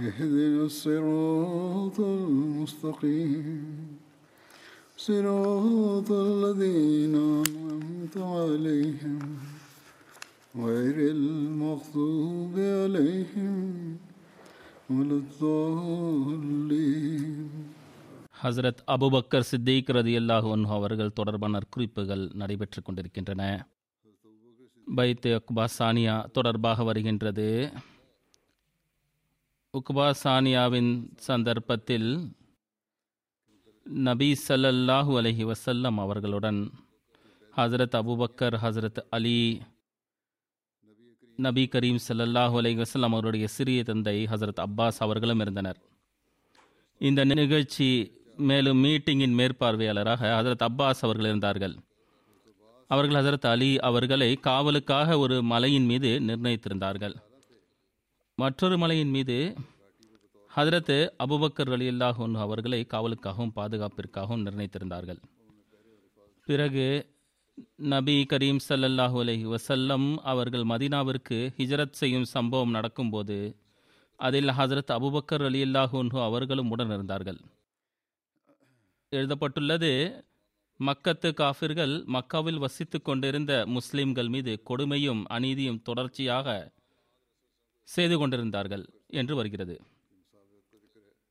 [0.00, 3.46] اهدنا الصراط المستقيم
[4.98, 9.18] صراط الذين أنعمت عليهم
[10.58, 13.56] غير المغضوب عليهم
[14.90, 17.48] ولا الضالين
[18.42, 23.42] ஹசரத் அபுபக்கர் சித்திக் ரதியல்லாஹு அன்ஹு அவர்கள் தொடர்பான குறிப்புகள் நடைபெற்றுக் கொண்டிருக்கின்றன
[24.86, 27.46] பைத் அக்பா சானியா தொடர்பாக வருகின்றது
[29.73, 32.09] உக்பா சானியாவின் சந்தர்ப்பத்தில்
[33.85, 36.59] நபி ஸல்லல்லாஹு அலஹி வசல்லம் அவர்களுடன்
[37.57, 39.61] ஹசரத் அபுபக்கர் ஹசரத் அலி
[41.39, 45.79] நபி கரீம் ஸல்லல்லாஹு அலைஹி வஸல்லம் அவருடைய சிறிய தந்தை ஹசரத் அப்பாஸ் அவர்களும் இருந்தனர்.
[47.01, 47.89] இந்த நிகழ்ச்சி
[48.37, 51.75] மேலும் மீட்டிங்கின் மேற்பார்வையாளராக ஹசரத் அப்பாஸ் அவர்கள் இருந்தார்கள்.
[52.89, 57.15] அவர்கள் ஹசரத் அலி அவர்களை காவலுக்காக ஒரு மலையின் மீது நிர்ணயித்திருந்தார்கள்.
[58.37, 59.37] மற்றொரு மலையின் மீது
[60.51, 65.19] ஹதரத்து அபுபக்கர் அலி அல்லாஹூன் அவர்களை காவலுக்காகவும் பாதுகாப்பிற்காகவும் நிர்ணயித்திருந்தார்கள்.
[66.47, 66.85] பிறகு
[67.91, 73.37] நபி கரீம் ஸல்லல்லாஹு அலைஹி வசல்லம் அவர்கள் மதீனாவிற்கு ஹிஜரத் செய்யும் சம்பவம் நடக்கும்போது
[74.19, 77.39] அதில் ஹசரத் அபுபக்கர் அலி அல்லாஹூன்ஹு அவர்களும் உடன் இருந்தார்கள்
[79.11, 79.91] எழுதப்பட்டுள்ளது
[80.79, 86.47] மக்கத்து காஃபிர்கள் மக்காவில் வசித்து கொண்டிருந்த முஸ்லிம்கள் மீது கொடுமையும் அநீதியும் தொடர்ச்சியாக
[87.83, 89.75] செய்து கொண்டிருந்தார்கள் என்று வருகிறது.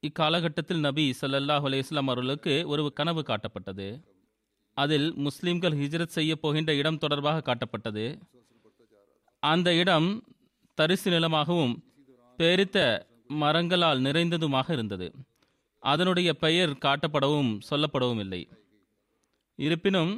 [0.00, 3.86] இக்காலகட்டத்தில் நபி ஸல்லல்லாஹு அலைஹி அவர்களுக்கு ஒரு கனவு காட்டப்பட்டது.
[4.76, 8.04] அதில் முஸ்லிம்கள் ஹிஜ்ரத் செய்ய போகின்ற இடம் தொடர்பாக காட்டப்பட்டது.
[9.42, 10.08] அந்த இடம்
[10.78, 11.74] தரிசு நிலமாகவும்
[12.38, 12.78] பேரித்த
[13.42, 15.08] மரங்களால் நிறைந்ததுமாக இருந்தது.
[15.78, 18.42] அதனுடைய பெயர் காட்டப்படவும் சொல்லப்படவும் இல்லை.
[19.58, 20.12] இருப்பினும்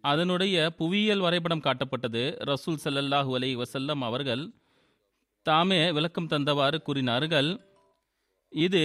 [0.00, 4.44] அதனுடைய புவியியல் வரைபடம் காட்டப்பட்டது ரசூல் சல்லல்லாஹு அலைஹி வசல்லம் அவர்கள்
[5.48, 7.50] தாமே விளக்கம் தந்தவாறு கூறினார்கள்
[8.52, 8.82] இது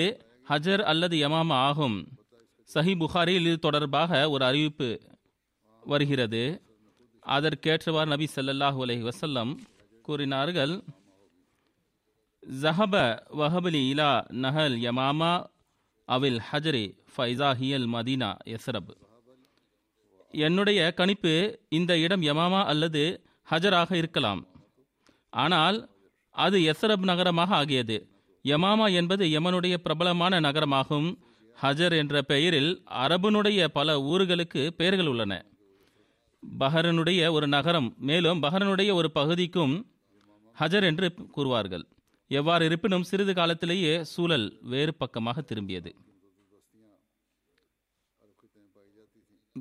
[0.50, 1.98] ஹஜர் அல்லது யமாமா ஆகும்.
[2.70, 4.90] சஹி புகாரில் இது தொடர்பாக ஒரு அறிவிப்பு
[5.84, 6.44] வருகிறது.
[7.26, 9.52] அதற்கேற்றவாறு நபி ஸல்லல்லாஹு அலஹி வசல்லம்
[10.08, 10.74] கூறினார்கள்
[12.44, 12.96] ஜஹப
[13.40, 14.12] வஹபலி இலா
[14.44, 15.34] நஹல் யமாமா
[16.08, 18.92] அவில் ஹஜரி ஃபைசா ஹியல் மதீனா எஸ்ரப்
[20.48, 21.34] என்னுடைய கணிப்பு
[21.78, 23.04] இந்த இடம் யமாமா அல்லது
[23.48, 24.42] ஹஜராக இருக்கலாம்.
[25.34, 25.78] ஆனால்
[26.31, 28.08] அது எஸ்ரப் நகரமாக ஆகியது.
[28.44, 31.18] யமாமா என்பது யமனுடைய பிரபலமான நகரமாகும்.
[31.62, 35.46] ஹஜர் என்ற பெயரில் அரபனுடைய பல ஊர்களுக்கு பெயர்கள் உள்ளன.
[36.59, 39.91] பஹரனுடைய ஒரு நகரம் மேலும் பஹரனுடைய ஒரு பகுதிக்கும்
[40.59, 41.84] ஹஜர் என்று கூறுவார்கள்.
[42.28, 45.91] எவ்வாறு இருப்பினும் சிறிது காலத்திலேயே சூழல் வேறு பக்கமாக திரும்பியது.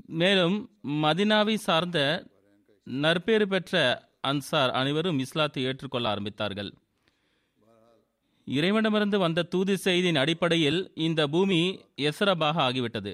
[0.07, 1.99] மேலும் மதினாவை சார்ந்த
[2.85, 6.71] நற்பேறு பெற்ற அன்சார் அனைவரும் இஸ்லாத்தை ஏற்றுக்கொள்ள ஆரம்பித்தார்கள்.
[8.47, 11.61] இறைவனமிருந்து வந்த தூது செய்தியின் அடிப்படையில் இந்த பூமி
[12.09, 13.13] எசரபாக ஆகிவிட்டது.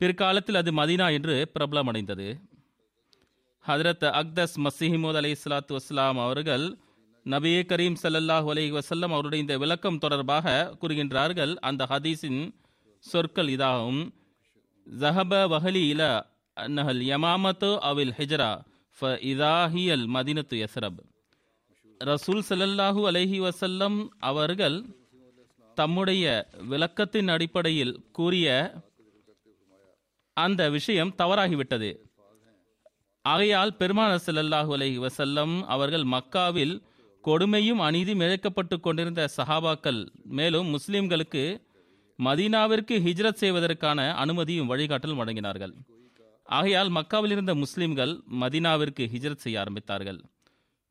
[0.00, 2.28] பிற்காலத்தில் அது மதினா என்று பிரபலமடைந்தது.
[3.64, 6.66] ஹதரத் அக்தஸ் மசிஹிமோத் அலி இஸ்லாத்து வஸ்லாம் அவர்கள்
[7.26, 11.52] நபியே கரீம் சல்லல்லாஹ் அலி வசல்லம் அவருடைய இந்த விளக்கம் தொடர்பாக கூறுகின்றார்கள்.
[11.68, 12.42] அந்த ஹதீஸின்
[13.04, 14.02] சொற்கள் இதாகும்.
[14.86, 16.02] ஜஹப வஹலி இல
[16.56, 18.50] அன்னஹல் யமாமத்து அவில் ஹிஜ்ரா
[18.98, 20.98] ஃப இதாஹியல் மதினத்து யஸ்ரப்.
[22.00, 23.96] ரசூல் சல்லல்லாஹு அலஹி வசல்லம்
[24.30, 24.76] அவர்கள்
[25.78, 26.24] தம்முடைய
[26.70, 28.48] விளக்கத்தின் அடிப்படையில் கூறிய
[30.36, 31.90] அந்த விஷயம் தவறாகிவிட்டது.
[33.24, 36.74] ஆகையால் பெருமான செல்லல்லாஹு அலஹி வசல்லம் அவர்கள் மக்காவில்
[37.24, 40.00] கொடுமையும் அநீதியும் இழைக்கப்பட்டு கொண்டிருந்த சஹாபாக்கள்
[40.38, 41.44] மேலும் முஸ்லிம்களுக்கு
[42.18, 45.74] மதீனாவிற்கு ஹிஜ்ரத் செய்வதற்கான அனுமதியும் வழிகாட்டலும் வழங்கினார்கள்.
[46.44, 50.20] ஆகையால் மக்காவில் இருந்த முஸ்லிம்கள் மதீனாவிற்கு ஹிஜ்ரத் செய்ய ஆரம்பித்தார்கள்.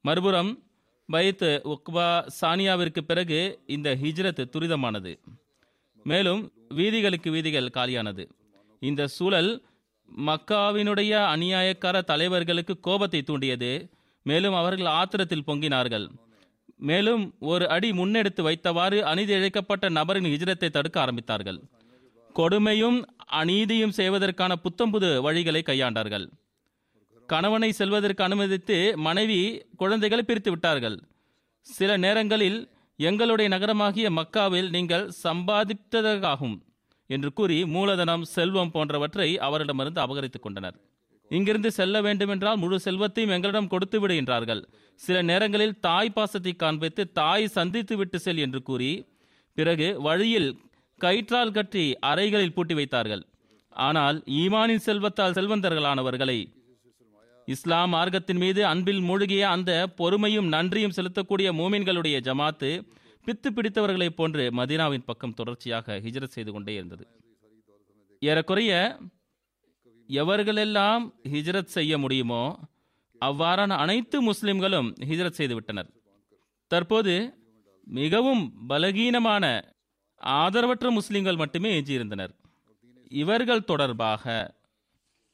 [0.01, 0.63] மறுபுறம்
[1.11, 5.19] பைத் உக்பா சானியாவிற்கு பிறகு இந்த ஹிஜ்ரத் துரிதமானது.
[6.03, 8.29] மேலும் வீதிகளுக்கு வீதிகள் காலியானது.
[8.79, 9.63] இந்த சூழல்
[10.17, 13.89] மக்காவினுடைய அநியாயக்கார தலைவர்களுக்கு கோபத்தை தூண்டியது.
[14.23, 16.09] மேலும் அவர்கள் ஆத்திரத்தில் பொங்கினார்கள்.
[16.77, 21.61] மேலும் ஒரு அடி முன்னெடுத்து வைத்தவாறு அநீதி இழைக்கப்பட்ட நபரின் ஹிஜ்ரத்தை தடுக்க ஆரம்பித்தார்கள்.
[22.35, 23.03] கொடுமையும்
[23.39, 26.25] அநீதியும் செய்வதற்கான புத்தம்புது வழிகளை கையாண்டார்கள்.
[27.29, 29.39] கணவனை செல்வதற்கு அனுமதித்து மனைவி
[29.75, 30.97] குழந்தைகளை பிரித்து விட்டார்கள்.
[31.67, 32.59] சில நேரங்களில்
[32.99, 36.57] எங்களுடைய நகரமாகிய மக்காவில் நீங்கள் சம்பாதித்ததாகும்
[37.09, 40.75] என்று கூறி மூலதனம் செல்வம் போன்றவற்றை அவரிடமிருந்து அபகரித்துக் கொண்டனர்.
[41.31, 44.61] இங்கிருந்து செல்ல வேண்டுமென்றால் முழு செல்வத்தையும் எங்களிடம் கொடுத்து விடுகின்றார்கள்
[44.99, 48.91] சில நேரங்களில் தாய் பாசத்தை காண்பித்து தாய் சந்தித்து விட்டு செல் என்று கூறி
[49.57, 50.49] பிறகு வழியில்
[51.03, 53.23] கயிற்றால் கட்டி அறைகளில் பூட்டி வைத்தார்கள்.
[53.73, 56.37] ஆனால் ஈமானின் செல்வத்தால் செல்வந்தர்களானவர்களை
[57.47, 62.69] இஸ்லாம் மார்க்கத்தின் மீது அன்பில் மூழ்கிய அந்த பொறுமையும் நன்றியும் செலுத்தக்கூடிய மூமின்களுடைய ஜமாத்து
[63.25, 67.05] பித்து பிடித்தவர்களைப் போன்று மதினாவின் பக்கம் தொடர்ச்சியாக ஹிஜ்ரத் செய்து கொண்டே இருந்தது.
[68.21, 68.71] ஏறக்குறைய
[70.09, 71.03] எவர்களெல்லாம்
[71.33, 72.43] ஹிஜ்ரத் செய்ய முடியுமோ
[73.21, 75.89] அவ்வாறான அனைத்து முஸ்லிம்களும் ஹிஜ்ரத் செய்து விட்டனர்.
[76.71, 77.15] தற்போது
[77.99, 79.45] மிகவும் பலகீனமான
[80.23, 82.33] ஆதரவற்ற முஸ்லிம்கள் மட்டுமே எஞ்சியிருந்தனர்
[83.07, 84.55] இவர்கள் தொடர்பாக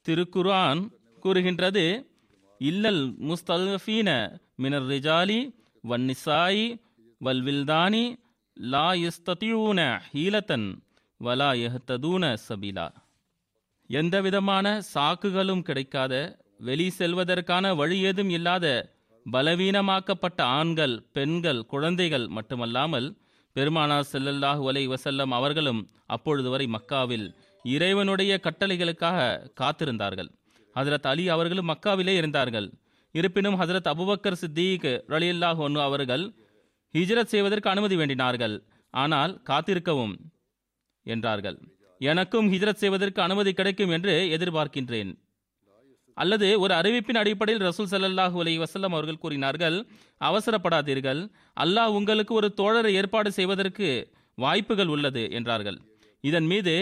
[0.06, 0.90] திருக்குர்ஆன்
[1.20, 2.06] கூறுகின்றது
[2.58, 5.52] இல்லல் முஸ்தல்ஃபீன மினர் ரிஜாலி
[5.84, 6.80] வன்னிசாயி
[7.24, 8.16] வல்வில்தானி
[8.56, 10.82] லா யஸ்ததியூன ஹீலத்தன்
[11.20, 12.92] வலா யஹ்ததூன சபீலா.
[13.88, 18.66] எந்தவிதமான சாக்குகளும் கிடைக்காத வெளி செல்வதற்கான வழி ஏதும் இல்லாத
[19.32, 23.16] பலவீனமாக்கப்பட்ட ஆண்கள் பெண்கள் குழந்தைகள் மட்டுமல்லாமல்
[23.54, 27.26] பெருமானா செல்லல்லாஹு அலை வசல்லம் அவர்களும் அப்பொழுது வரை மக்காவில்
[27.64, 29.18] இறைவனுடைய கட்டளைகளுக்காக
[29.60, 30.30] காத்திருந்தார்கள்.
[30.74, 32.68] ஹசரத் அலி அவர்களும் மக்காவிலே இருந்தார்கள்.
[33.14, 36.24] இருப்பினும் ஹசரத் அபுபக்கர் சித்திக் ரலியல்லாஹ் ஒன்னு அவர்கள்
[36.94, 38.54] ஹிஜ்ரத் செய்வதற்கு அனுமதி வேண்டினார்கள்.
[38.90, 40.14] ஆனால் காத்திருக்கவும்
[41.06, 41.58] என்றார்கள்.
[41.98, 45.10] எனக்கும் ஹிஜ்ரத் செய்வதற்கு அனுமதி கிடைக்கும் என்று எதிர்பார்க்கின்றேன்.
[46.16, 49.76] அல்லது ஒரு அறிவிப்பின் அடிப்படையில் ரசூல் ஸல்லல்லாஹு அலி வசல்லம் அவர்கள் கூறினார்கள்
[50.20, 51.20] அவசரப்படாதீர்கள்
[51.64, 53.88] அல்லாஹ் உங்களுக்கு ஒரு தோழரை ஏற்பாடு செய்வதற்கு
[54.38, 55.78] வாய்ப்புகள் உள்ளது என்றார்கள்.
[56.24, 56.74] இதன் மீது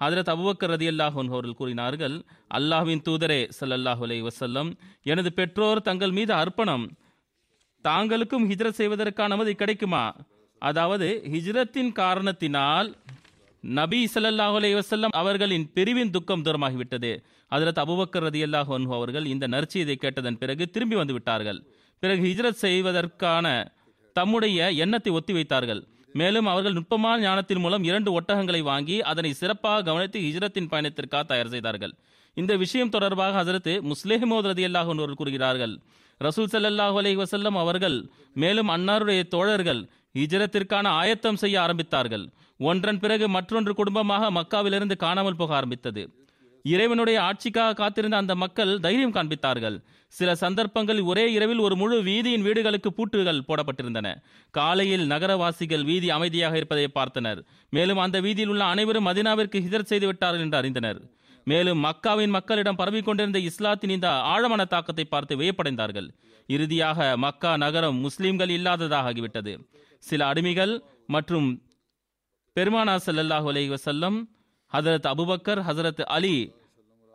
[0.00, 2.16] ஹதரத் அபுபக்கர் ரதியல்லாஹு அல்லாஹூன் அவர்கள் கூறினார்கள்
[2.58, 4.70] அல்லாஹ்வின் தூதரே ஸல்லல்லாஹு அலி வசல்லம்
[5.02, 6.86] எனது பெற்றோர் தங்கள் மீது அர்ப்பணம்
[7.84, 10.04] தாங்களுக்கும் ஹிஜ்ரத் செய்வதற்கான அனுமதி கிடைக்குமா?
[10.62, 12.88] அதாவது ஹிஜ்ரத்தின் காரணத்தினால்
[13.64, 17.12] நபி ஸல்லல்லாஹு அலி வசல்லம் அவர்களின் பிரிவின் துக்கம் தூரமாகிவிட்டது.
[17.52, 21.58] ஹஜரத் அபுபக்கர் ரதி அல்லாஹ் அவர்கள் இந்த நற்செய்தியை கேட்டதன் பிறகு திரும்பி வந்து விட்டார்கள்.
[21.98, 23.46] பிறகு ஹிஜ்ரத் செய்வதற்கான
[24.16, 25.82] தம்முடைய எண்ணத்தை ஒத்திவைத்தார்கள்
[26.12, 31.92] மேலும் அவர்கள் நுட்பமான ஞானத்தின் மூலம் இரண்டு ஒட்டகங்களை வாங்கி அதனை சிறப்பாக கவனித்து ஹிஜ்ரத்தின் பயணத்திற்காக தயார் செய்தார்கள்.
[32.34, 35.74] இந்த விஷயம் தொடர்பாக ஹசரத்து முஸ்லேஹமோத் ரதி அல்லாஹ் அவர்கள் கூறுகிறார்கள்.
[36.20, 37.98] ரசூல் சல்லாஹூ அலி வசல்லம் அவர்கள்
[38.34, 39.82] மேலும் அன்னாருடைய தோழர்கள்
[40.18, 42.24] ஹிஜரத்திற்கான ஆயத்தம் செய்ய ஆரம்பித்தார்கள்.
[42.60, 46.04] ஒன்றன் பிறகு மற்றொன்று குடும்பமாக மக்காவிலிருந்து காணாமல் போக ஆரம்பித்தது.
[46.72, 49.76] இறைவனுடைய ஆட்சிக்காக காத்திருந்த அந்த மக்கள் தைரியம் காண்பித்தார்கள்.
[50.12, 54.08] சில சந்தர்ப்பங்களில் ஒரே இரவில் ஒரு முழு வீதியின் வீடுகளுக்கு பூட்டுகள் போடப்பட்டிருந்தன.
[54.54, 57.40] காலையில் நகரவாசிகள் வீதி அமைதியாக இருப்பதை பார்த்தனர்.
[57.76, 61.00] மேலும் அந்த வீதியில் உள்ள அனைவரும் மதினாவிற்கு ஹிதர் செய்து விட்டார்கள் என்று அறிந்தனர்.
[61.46, 66.08] மேலும் மக்காவின் மக்களிடம் பரவி கொண்டிருந்த இஸ்லாத்தின் இந்த ஆழமான தாக்கத்தை பார்த்து வியப்படைந்தார்கள்.
[66.48, 69.52] இறுதியாக மக்கா நகரம் முஸ்லிம்கள் இல்லாததாக ஆகிவிட்டது
[70.08, 70.72] சில அடிமைகள்
[71.14, 71.46] மற்றும்
[72.56, 74.18] பெருமானா ஸல்லல்லாஹு செல்லம்
[74.72, 76.36] ஹசரத் அபுபக்கர் ஹசரத் அலி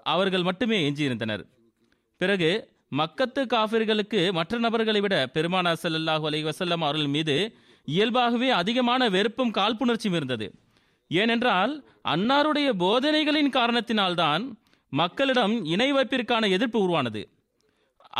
[0.06, 1.44] அவர்கள் மட்டுமே எஞ்சியிருந்தனர்.
[2.22, 2.52] பிறகு
[3.00, 7.36] மக்கத்து காஃபிர்களுக்கு மற்ற நபர்களை விட பெருமானா ஸல்லல்லாஹு அலி வசல்லம் அவர்கள் மீது
[7.88, 10.48] இயல்பாகவே அதிகமான வெறுப்பும் காழ்ப்புணர்ச்சியும் இருந்தது.
[11.12, 11.74] ஏனென்றால்
[12.08, 14.44] அன்னாருடைய போதனைகளின் காரணத்தினால்தான்
[14.94, 17.22] மக்களிடம் இணை வைப்பிற்கான எதிர்ப்பு உருவானது.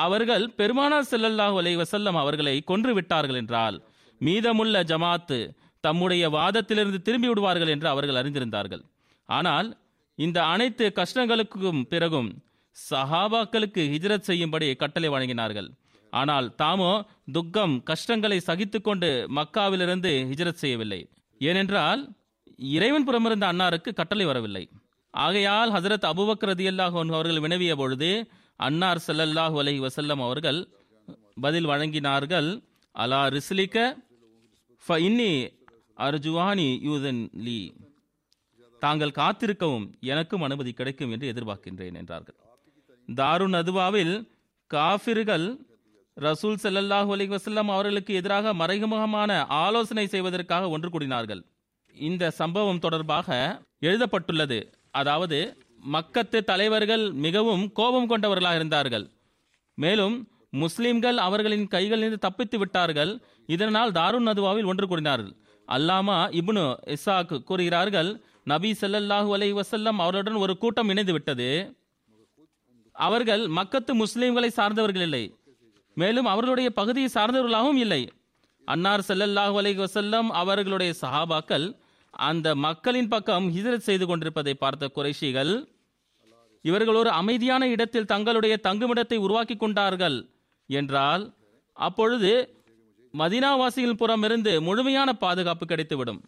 [0.06, 3.78] அவர்கள் பெருமானார் செல்லல்லாஹு அலை வசல்லம் அவர்களை கொன்று விட்டார்கள் என்றால்
[4.22, 5.40] மீதமுள்ள ஜமாத்து
[5.84, 8.84] தம்முடைய வாதத்திலிருந்து திரும்பி விடுவார்கள் என்று அவர்கள் அறிந்திருந்தார்கள்.
[9.38, 9.70] ஆனால்
[10.20, 12.30] இந்த அனைத்து கஷ்டங்களுக்கும் பிறகும்
[12.76, 15.70] சஹாபாக்களுக்கு ஹிஜ்ரத் செய்யும்படி கட்டளை வழங்கினார்கள்.
[16.14, 16.92] ஆனால் தாமோ
[17.36, 21.02] துக்கம் கஷ்டங்களை சகித்துக்கொண்டு மக்காவிலிருந்து ஹிஜ்ரத் செய்யவில்லை.
[21.42, 22.02] ஏனென்றால்
[22.76, 24.64] இறைவன் புறமிருந்த அன்னாருக்கு கட்டளை வரவில்லை.
[25.14, 28.12] ஆகையால் ஹசரத் அபுபக்கர் ரதியல்லாஹு அவர்கள் வினவிய பொழுது
[28.60, 30.60] அன்னார் செல்லல்லாஹ் அலஹி வசல்லம் அவர்கள்
[31.46, 32.50] பதில் வழங்கினார்கள்
[32.96, 33.78] அலா ரிஸ்லிக்க
[34.84, 35.32] ஃப இன்னி
[36.08, 37.60] அர்ஜுவானி யூதன் லீ.
[38.84, 42.38] தாங்கள் காத்திருக்கவும் எனக்கும் அனுமதி கிடைக்கும் என்று எதிர்பார்க்கின்றேன் என்றார்கள்.
[43.08, 44.16] தாருன் அதுவாவில்
[44.72, 45.48] காஃபிர்கள்
[46.18, 49.32] ரசூல் செல்லல்லாஹு அலி வஸல்லம் அவர்களுக்கு எதிராக மறைமுகமான
[49.64, 51.42] ஆலோசனை செய்வதற்காக ஒன்று கூடினார்கள்.
[51.96, 53.38] இந்த சம்பவம் தொடர்பாக
[53.88, 54.60] எழுதப்பட்டுள்ளது.
[55.00, 55.40] அதாவது
[55.96, 59.06] மக்கத்து தலைவர்கள் மிகவும் கோபம் கொண்டவர்களாக இருந்தார்கள்.
[59.78, 60.16] மேலும்
[60.64, 63.12] முஸ்லிம்கள் அவர்களின் கைகளிலிருந்து தப்பித்து விட்டார்கள்.
[63.56, 65.34] இதனால் தாருன் நதுவாவில் ஒன்று கூடினார்கள்.
[65.68, 66.64] அல்லாமா இப்னு
[66.96, 68.12] இசாக் கூறுகிறார்கள்
[68.44, 71.76] நபி செல்லல்லாஹு அலை வசல்லம் அவருடன் ஒரு கூட்டம் இணைந்து விட்டது.
[72.92, 75.24] அவர்கள் மக்கத்து முஸ்லீம்களை சார்ந்தவர்கள் இல்லை.
[75.98, 78.02] மேலும் அவர்களுடைய பகுதியை சார்ந்தவர்களாகவும் இல்லை.
[78.68, 81.68] அன்னார் செல்லல்லாஹு அலை வசல்லம் அவர்களுடைய சஹாபாக்கள்
[82.10, 85.54] அந்த மக்களின் பக்கம் ஹிஜரத் செய்து கொண்டிருப்பதை பார்த்த குறைஷிகள்
[86.62, 90.18] இவர்கள் ஒரு அமைதியான இடத்தில் தங்களுடைய தங்குமிடத்தை உருவாக்கி கொண்டார்கள்
[90.70, 91.24] என்றால்
[91.78, 92.32] அப்பொழுது
[93.14, 96.22] மதினாவாசிகள் புறமிருந்து முழுமையான பாதுகாப்பு கிடைத்துவிடும்.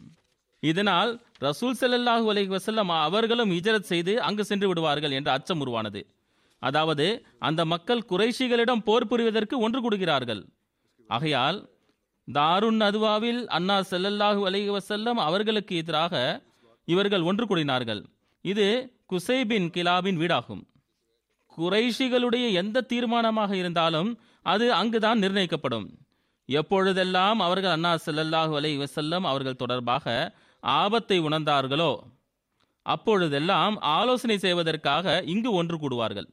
[0.63, 1.11] இதனால்
[1.45, 6.01] ரசூல் செல்லல்லாஹு அலஹி வசல்லம் அவர்களும் இஜரத் செய்து அங்கு சென்று விடுவார்கள் என்ற அச்சம் உருவானது.
[6.61, 7.05] அதாவது
[7.47, 10.41] அந்த மக்கள் குறைஷிகளிடம் போர் புரிவதற்கு ஒன்று கொடுக்கிறார்கள்
[11.09, 11.57] ஆகையால்
[12.27, 16.13] தாருன் அதுவாவில் அன்னா செல்லல்லாஹு அலஹி வசல்லம் அவர்களுக்கு எதிராக
[16.87, 18.01] இவர்கள் ஒன்று கூடினார்கள்.
[18.45, 18.67] இது
[19.11, 20.63] குசைபின் கிலாபின் வீடாகும்.
[21.57, 24.09] குறைஷிகளுடைய எந்த தீர்மானமாக இருந்தாலும்
[24.45, 25.87] அது அங்குதான் நிர்ணயிக்கப்படும்.
[26.49, 30.05] எப்பொழுதெல்லாம் அவர்கள் அன்னா செல்லல்லாஹு அலைஹி வசல்லம் அவர்கள் தொடர்பாக
[30.63, 31.97] ஆபத்தை உணர்ந்தார்களோ?
[32.81, 36.27] அப்பொழுதெல்லாம் ஆலோசனை செய்வதற்காக இங்கு ஒன்று கூடுவார்கள்.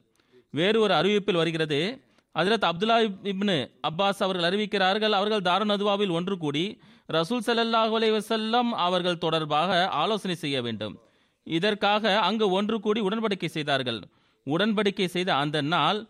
[0.49, 2.01] வேறு ஒரு அறிவிப்பில் வருகிறது
[2.35, 9.87] அதிரத் அப்துல்லா இப்னு அப்பாஸ் அவர்கள் அறிவிக்கிறார்கள் அவர்கள் தாருன் ஒன்று கூடி ரசூல் ஸல்லல்லாஹு அலைஹி அவர்கள் தொடர்பாக
[9.87, 10.99] ஆலோசனை செய்ய வேண்டும்.
[11.43, 14.01] இதற்காக அங்கு ஒன்று கூடி உடன்படிக்கை செய்தார்கள்.
[14.45, 16.07] உடன்படிக்கை செய்த அந்த நாள்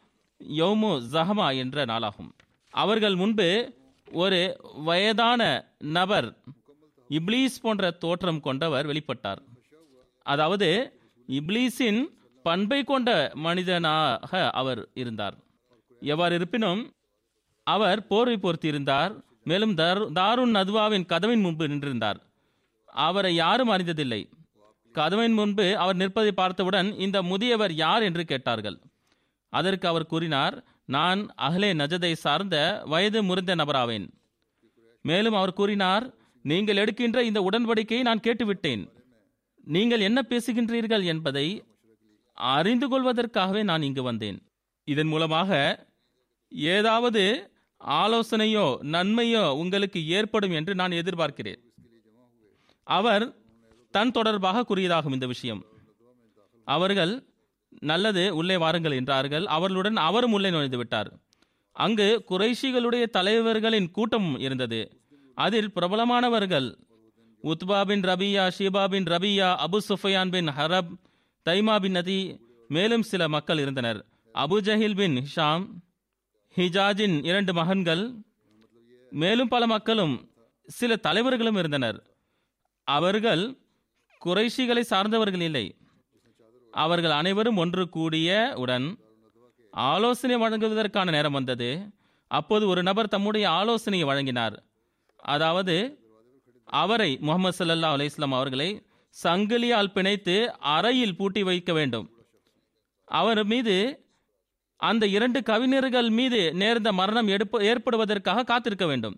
[0.58, 2.32] யௌமு ஜஹமா என்ற நாளாகும்.
[2.70, 3.74] அவர்கள் முன்பு
[4.12, 6.38] ஒரு வயதான நபர்
[7.12, 9.38] இப்லீஸ் போன்ற தோற்றம் கொண்டவர் வெளிப்பட்டார்.
[10.22, 12.03] அதாவது இப்லீஸின்
[12.44, 15.38] பண்பை கொண்ட மனிதனாக அவர் இருந்தார்.
[16.01, 16.91] எவ்வாறு இருப்பினும்
[17.63, 22.15] அவர் போர்வை பொருத்தியிருந்தார் மேலும் தாரு- தாருன் நதுவாவின் கதவின் முன்பு நின்றிருந்தார்.
[22.86, 24.30] அவரை யாரும் அறிந்ததில்லை.
[24.91, 28.80] கதவின் முன்பு அவர் நிற்பதை பார்த்தவுடன் இந்த முதியவர் யார் என்று கேட்டார்கள்.
[29.50, 34.10] அதற்கு அவர் கூறினார் நான் அகலே நஜதை சார்ந்த வயது முறிந்த நபராவேன்.
[35.01, 36.13] மேலும் அவர் கூறினார்
[36.46, 38.84] நீங்கள் எடுக்கின்ற இந்த உடன்படிக்கையை நான் கேட்டுவிட்டேன்.
[39.68, 41.48] நீங்கள் என்ன பேசுகின்றீர்கள் என்பதை
[42.38, 44.38] அறிந்து கொள்வதற்காகவே நான் இங்கு வந்தேன்.
[44.88, 45.60] இதன் மூலமாக
[46.74, 47.24] ஏதாவது
[48.02, 51.62] ஆலோசனையோ நன்மையோ உங்களுக்கு ஏற்படும் என்று நான் எதிர்பார்க்கிறேன்.
[52.88, 53.26] அவர்
[53.94, 55.62] தன் தொடர்பாக கூறியதாகும் இந்த விஷயம்.
[56.68, 57.14] அவர்கள்
[57.90, 59.46] நல்லது உள்ளே வாருங்கள் என்றார்கள்.
[59.56, 61.10] அவர்களுடன் அவரும் உள்ளே நுழைந்து விட்டார்
[61.76, 64.82] அங்கு குறைஷிகளுடைய தலைவர்களின் கூட்டம் இருந்தது.
[65.36, 66.78] அதில் பிரபலமானவர்கள்
[67.44, 70.92] உத்பா பின் ரபியா ஷீபா பின் ரபியா அபு சுஃபயான் பின் ஹரப்
[71.50, 74.06] தைமா பின் நதி மேலும் சில மக்கள் இருந்தனர்.
[74.34, 75.68] அபு ஜஹில் பின் ஹிஷாம்
[76.56, 78.14] ஹிஜாஜின் இரண்டு மகன்கள்
[79.10, 80.32] மேலும் பல மக்களும்
[80.68, 82.16] சில தலைவர்களும் இருந்தனர்.
[82.84, 83.58] அவர்கள்
[84.26, 85.76] குறைஷிகளை சார்ந்தவர்கள் இல்லை.
[86.72, 89.00] அவர்கள் அனைவரும் ஒன்று கூடிய உடன்
[89.72, 91.94] ஆலோசனை வழங்குவதற்கான நேரம் வந்தது.
[92.28, 94.64] அப்போது ஒரு நபர் தம்முடைய ஆலோசனையை வழங்கினார்.
[95.22, 95.75] அதாவது
[96.66, 98.70] அவரை முகமது சல்லா அலைஹி அவர்களை
[99.24, 100.36] சங்கிலியால் பிணைத்து
[100.75, 102.08] அறையில் பூட்டி வைக்க வேண்டும்.
[103.08, 103.75] அவர் மீது
[104.80, 109.18] அந்த இரண்டு கவிஞர்கள் மீது நேர்ந்த மரணம் எடுப்ப ஏற்படுவதற்காக காத்திருக்க வேண்டும்.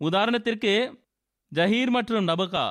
[0.00, 0.72] உதாரணத்திற்கு
[1.52, 2.66] ஜஹீர் மற்றும் நபுகா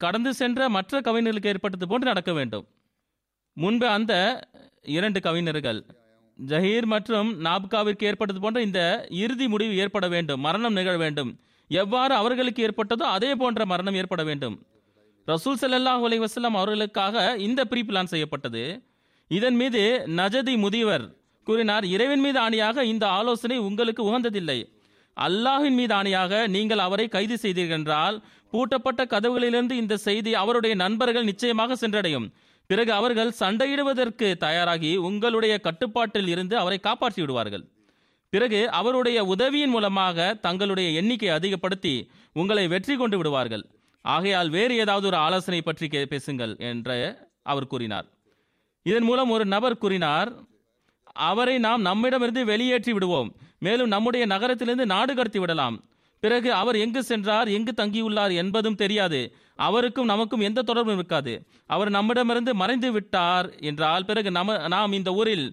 [0.00, 2.66] கடந்து சென்ற மற்ற கவிஞர்களுக்கு ஏற்பட்டது போன்று நடக்க வேண்டும்.
[3.52, 4.12] முன்பு அந்த
[4.96, 5.80] இரண்டு கவிஞர்கள்
[6.38, 8.80] ஜஹீர் மற்றும் நாப்காவிற்கு ஏற்பட்டது போன்ற இந்த
[9.22, 11.30] இறுதி முடிவு ஏற்பட வேண்டும் மரணம் நிகழ வேண்டும்.
[11.70, 14.56] எவ்வாறு அவர்களுக்கு ஏற்பட்டதோ அதே போன்ற மரணம் ஏற்பட வேண்டும்.
[15.28, 18.62] ரசூல் சல்லாஹ் அலி வஸல்லம் அவர்களுக்காக இந்த ப்ரீ பிளான் செய்யப்பட்டது.
[19.30, 19.82] இதன் மீது
[20.20, 21.06] நஜதி முதியவர்
[21.46, 24.58] கூறினார் இறைவன் மீது ஆணையாக இந்த ஆலோசனை உங்களுக்கு உகந்ததில்லை.
[25.16, 28.16] அல்லாஹின் மீது ஆணையாக நீங்கள் அவரை கைது செய்தீர்கள் என்றால்
[28.52, 32.26] பூட்டப்பட்ட கதவுகளிலிருந்து இந்த செய்தி அவருடைய நண்பர்கள் நிச்சயமாக சென்றடையும்.
[32.68, 37.64] பிறகு அவர்கள் சண்டையிடுவதற்கு தயாராகி உங்களுடைய கட்டுப்பாட்டில் இருந்து அவரை காப்பாற்றி விடுவார்கள்.
[38.28, 43.66] பிறகு அவருடைய உதவியின் மூலமாக தங்களுடைய எண்ணிக்கை அதிகப்படுத்தி உங்களை வெற்றி கொண்டு விடுவார்கள்.
[44.02, 48.06] ஆகையால் வேறு ஏதாவது ஒரு ஆலோசனை பற்றி கே- பேசுங்கள் என்று அவர் கூறினார்.
[48.82, 50.32] இதன் மூலம் ஒரு நபர் கூறினார்
[51.02, 53.36] அவரை நாம் நம்மிடமிருந்து வெளியேற்றி விடுவோம்.
[53.58, 55.84] மேலும் நம்முடைய நகரத்திலிருந்து நாடு கடத்தி விடலாம்.
[56.20, 59.36] பிறகு அவர் எங்கு சென்றார் எங்கு தங்கியுள்ளார் என்பதும் தெரியாது.
[59.66, 61.32] அவருக்கும் நமக்கும் எந்த தொடர்பும் இருக்காது.
[61.74, 65.46] அவர் நம்மிடமிருந்து மறைந்து விட்டார் என்றால் பிறகு நம நாம் இந்த ஊரில்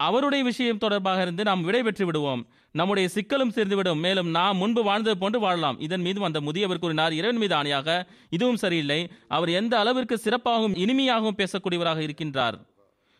[0.00, 2.42] அவருடைய விஷயம் தொடர்பாக இருந்து நாம் விடை பெற்று விடுவோம்.
[2.74, 5.78] நம்முடைய சிக்கலும் சேர்ந்துவிடும் மேலும் நாம் முன்பு வாழ்ந்தது போன்று வாழலாம்.
[5.86, 7.88] இதன் மீதும் அந்த முதியவர் கூறினார் இறைவன் மீது ஆணையாக
[8.36, 9.00] இதுவும் சரியில்லை.
[9.36, 12.58] அவர் எந்த அளவிற்கு சிறப்பாகவும் இனிமையாகவும் பேசக்கூடியவராக இருக்கின்றார்.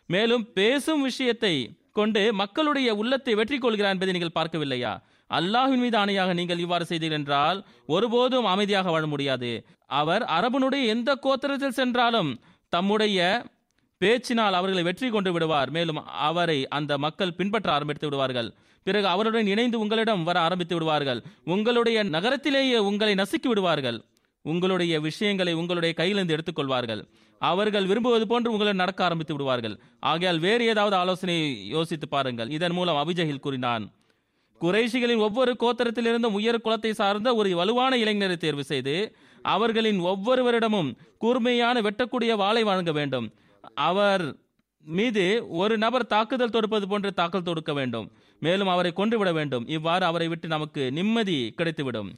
[0.09, 1.53] மேலும் பேசும் விஷயத்தை
[1.99, 4.93] கொண்டு மக்களுடைய உள்ளத்தை வெற்றி கொள்கிறார் என்பதை நீங்கள் பார்க்கவில்லையா?
[5.37, 7.59] அல்லாஹ்வின் மீது ஆணையாக நீங்கள் இவ்வாறு செய்தீர்கள் என்றால்
[7.95, 9.51] ஒருபோதும் அமைதியாக வாழ முடியாது.
[10.01, 12.31] அவர் அரபனுடைய எந்த கோத்திரத்தில் சென்றாலும்
[12.73, 13.19] தம்முடைய
[14.01, 15.69] பேச்சினால் அவர்களை வெற்றி கொண்டு விடுவார்.
[15.77, 18.49] மேலும் அவரை அந்த மக்கள் பின்பற்ற ஆரம்பித்து விடுவார்கள்.
[18.85, 21.19] பிறகு அவருடன் இணைந்து உங்களிடம் வர ஆரம்பித்து விடுவார்கள்.
[21.53, 23.99] உங்களுடைய நகரத்திலேயே உங்களை நசுக்கி விடுவார்கள்.
[24.45, 27.01] உங்களுடைய விஷயங்களை உங்களுடைய கையிலிருந்து எடுத்துக்கொள்வார்கள்.
[27.41, 29.75] அவர்கள் விரும்புவது போன்று உங்களை நடக்க ஆரம்பித்து விடுவார்கள்.
[30.11, 31.35] ஆகையால் வேறு ஏதாவது ஆலோசனை
[31.75, 32.49] யோசித்து பாருங்கள்.
[32.57, 33.85] இதன் மூலம் அபிஜஹில் கூறினான்.
[34.61, 38.95] குறைஷிகளின் ஒவ்வொரு கோத்திரத்திலிருந்தும் உயர் குலத்தை சார்ந்த ஒரு வலுவான இளைஞரை தேர்வு செய்து
[39.45, 43.27] அவர்களின் ஒவ்வொருவரிடமும் கூர்மையான வெட்டக்கூடிய வாளை வழங்க வேண்டும்.
[43.89, 44.23] அவர்
[44.85, 48.07] மீது ஒரு நபர் தாக்குதல் தொடுப்பது போன்று தாக்கல் தொடுக்க வேண்டும்.
[48.39, 49.65] மேலும் அவரை கொன்றுவிட வேண்டும்.
[49.67, 52.09] இவ்வாறு அவரை விட்டு நமக்கு நிம்மதி கிடைத்துவிடும்.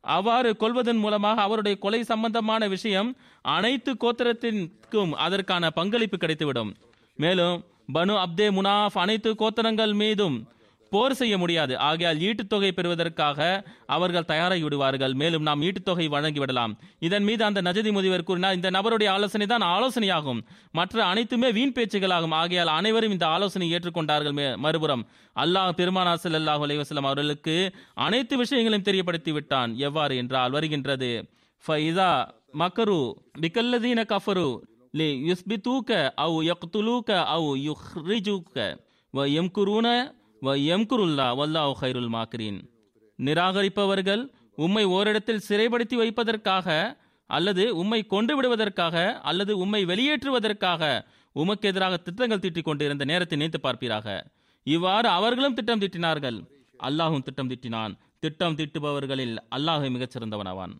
[0.00, 3.10] அவ்வாறு கொள்வதன் மூலமாக அவருடைய கொலை சம்பந்தமான விஷயம்
[3.42, 6.70] அனைத்து கோத்திரத்திற்கும் அதற்கான பங்களிப்பு கிடைத்துவிடும்.
[7.18, 7.58] மேலும்
[7.94, 10.36] பனு அப்தே முனாஃப் அனைத்து கோத்திரங்கள் மீதும்
[10.94, 11.74] போர் செய்ய முடியாது.
[11.88, 13.38] ஆகையால் ஈட்டுத்தொகை பெறுவதற்காக
[13.96, 16.72] அவர்கள் தயாராகி விடுவார்கள் மேலும் நாம் ஈட்டுத்தொகை தொகை வழங்கி விடலாம்
[17.06, 20.40] இதன் மீது அந்த நஜதி முதிவர் கூறினார் இந்த நபருடைய ஆலோசனை தான் ஆலோசனையாகும்.
[20.78, 22.34] மற்ற அனைத்துமே வீண் பேச்சுகளாகும்.
[22.40, 25.02] ஆகையால் அனைவரும் இந்த ஆலோசனை ஏற்றுக்கொண்டார்கள் மறுபுறம்.
[25.36, 27.56] அல்லாஹ் பெருமானா ஸல்லல்லாஹு அலைஹி வஸல்லம் அவர்களுக்கு
[28.06, 29.72] அனைத்து விஷயங்களையும் தெரியப்படுத்தி விட்டான்.
[29.88, 31.12] எவ்வாறு என்றால் வருகின்றது.
[31.64, 32.10] ஃபைதா
[32.62, 33.00] மக்கரு
[33.42, 34.48] பிகல்லதீன கஃபரு
[35.00, 38.56] லி யுஸ்பிதூக அவு யக்துலூக்க அவு யுஹ்ரிஜூக்க
[39.14, 39.88] வ யம்குரூன
[40.42, 42.58] வ எம்குருல்லா வல்லாஹ் ஹைருல் மாக்கிரீன்.
[43.18, 44.22] நிராகரிப்பவர்கள்
[44.64, 46.68] உம்மை ஓரிடத்தில் சிறைப்படுத்தி வைப்பதற்காக
[47.30, 48.96] அல்லது உம்மை கொண்டு விடுவதற்காக
[49.30, 50.82] அல்லது உம்மை வெளியேற்றுவதற்காக
[51.36, 54.06] உமக்கு எதிராக திட்டங்கள் தீட்டிக் கொண்டிருந்த நேரத்தை நினைத்து பார்ப்பீராக.
[54.66, 56.38] இவ்வாறு அவர்களும் திட்டம் தீட்டினார்கள்.
[56.88, 57.92] அல்லாஹும் திட்டம் தீட்டினான்.
[58.24, 60.74] திட்டம் தீட்டுபவர்களில் அல்லாஹு மிகச்சிறந்தவனாவான்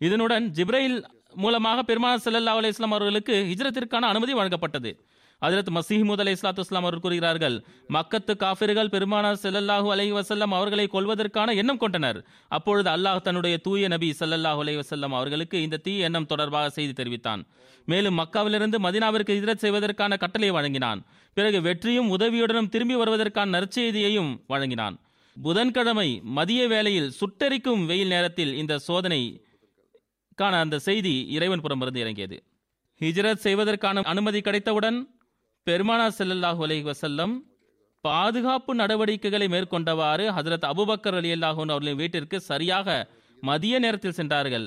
[0.00, 0.96] இதனுடன் ஜிப்ரைல்
[1.42, 4.90] மூலமாக பெருமாள் சல்லா அலைஹி அவர்களுக்கு ஹிஜ்ரத்திற்கான அனுமதி வழங்கப்பட்டது.
[5.44, 11.54] அதிரத் மசீஹ் அலி இஸ்லாத்து இஸ்லாம் அவர்கள் கூறுகிறார்கள் மக்கத்து காஃபிர்கள் பெருமானார் செல்லல்லாஹு அலைஹி வசல்லம் அவர்களை கொல்வதற்கான
[11.54, 12.24] எண்ணம் கொண்டனர்.
[12.48, 17.46] அப்பொழுது அல்லாஹ் தன்னுடைய தூய நபி செல்லல்லாஹு அலைஹி வசல்லம் அவர்களுக்கு இந்த தீய எண்ணம் தொடர்பாக செய்தி தெரிவித்தான்.
[17.84, 21.04] மேலும் மக்காவிலிருந்து மதினாவிற்கு இதிரத் செய்வதற்கான கட்டளை வழங்கினான்.
[21.34, 24.98] பிறகு வெற்றியும் உதவியுடனும் திரும்பி வருவதற்கான நற்செய்தியையும் வழங்கினான்.
[25.42, 29.44] புதன்கிழமை மதிய வேளையில் சுட்டெரிக்கும் வெயில் நேரத்தில் இந்த சோதனை
[30.34, 32.42] கான அந்த செய்தி இறைவன் புறமிருந்து இறங்கியது.
[33.00, 35.13] ஹிஜ்ரத் செய்வதற்கான அனுமதி கிடைத்தவுடன்
[35.66, 37.34] பெருமானார் செல்லல்லாஹு அலஹி வசல்லம்
[38.04, 42.88] பாதுகாப்பு நடவடிக்கைகளை மேற்கொண்டவாறு ஹசரத் அபுபக்கர் அலி அல்லாஹூன் அவர்களின் வீட்டிற்கு சரியாக
[43.48, 44.66] மதிய நேரத்தில் சென்றார்கள்.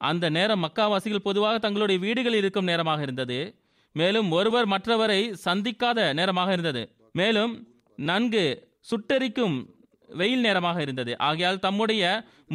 [0.00, 3.38] அந்த நேரம் மக்காவாசிகள் பொதுவாக தங்களுடைய வீடுகளில் இருக்கும் நேரமாக இருந்தது.
[3.94, 6.82] மேலும் ஒருவர் மற்றவரை சந்திக்காத நேரமாக இருந்தது.
[7.20, 7.52] மேலும்
[7.98, 8.44] நன்கு
[8.90, 9.56] சுட்டெரிக்கும்
[10.20, 11.12] வெயில் நேரமாக இருந்தது.
[11.28, 12.02] ஆகையால் தம்முடைய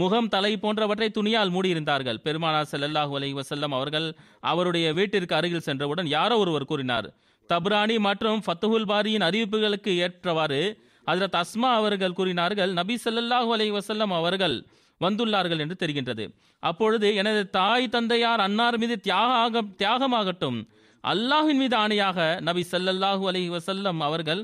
[0.01, 2.19] முகம் தலை போன்றவற்றை துணியால் மூடியிருந்தார்கள்.
[2.25, 4.07] பெருமானார் செல்லல்லாஹு அலி வசல்லம் அவர்கள்
[4.51, 7.09] அவருடைய வீட்டிற்கு அருகில் சென்றவுடன் யாரோ ஒருவர் கூறினார்.
[7.49, 10.61] தப்ரானி மற்றும் ஃபத்துஹுல் பாரியின் அறிவிப்புகளுக்கு ஏற்றவாறு
[11.07, 14.55] ஹஜரத் அஸ்மா அவர்கள் கூறினார்கள் நபி ஸல்லல்லாஹு அலைஹி வசல்லம் அவர்கள்
[15.01, 16.25] வந்துள்ளார்கள் என்று தெரிகின்றது.
[16.63, 20.59] அப்பொழுது எனது தாய் தந்தையார் அன்னார் மீது தியாக தியாகமாகட்டும்
[21.03, 24.41] அல்லாஹின் மீது ஆணையாக நபி ஸல்லல்லாஹு அலைஹி வசல்லம் அவர்கள்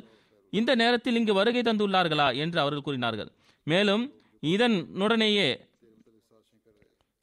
[0.53, 2.27] இந்த நேரத்தில் இங்கு வருகை தந்துள்ளார்களா?
[2.43, 3.29] என்று அவர்கள் கூறினார்கள்.
[3.67, 4.03] மேலும்
[4.43, 5.49] இதனுடனேயே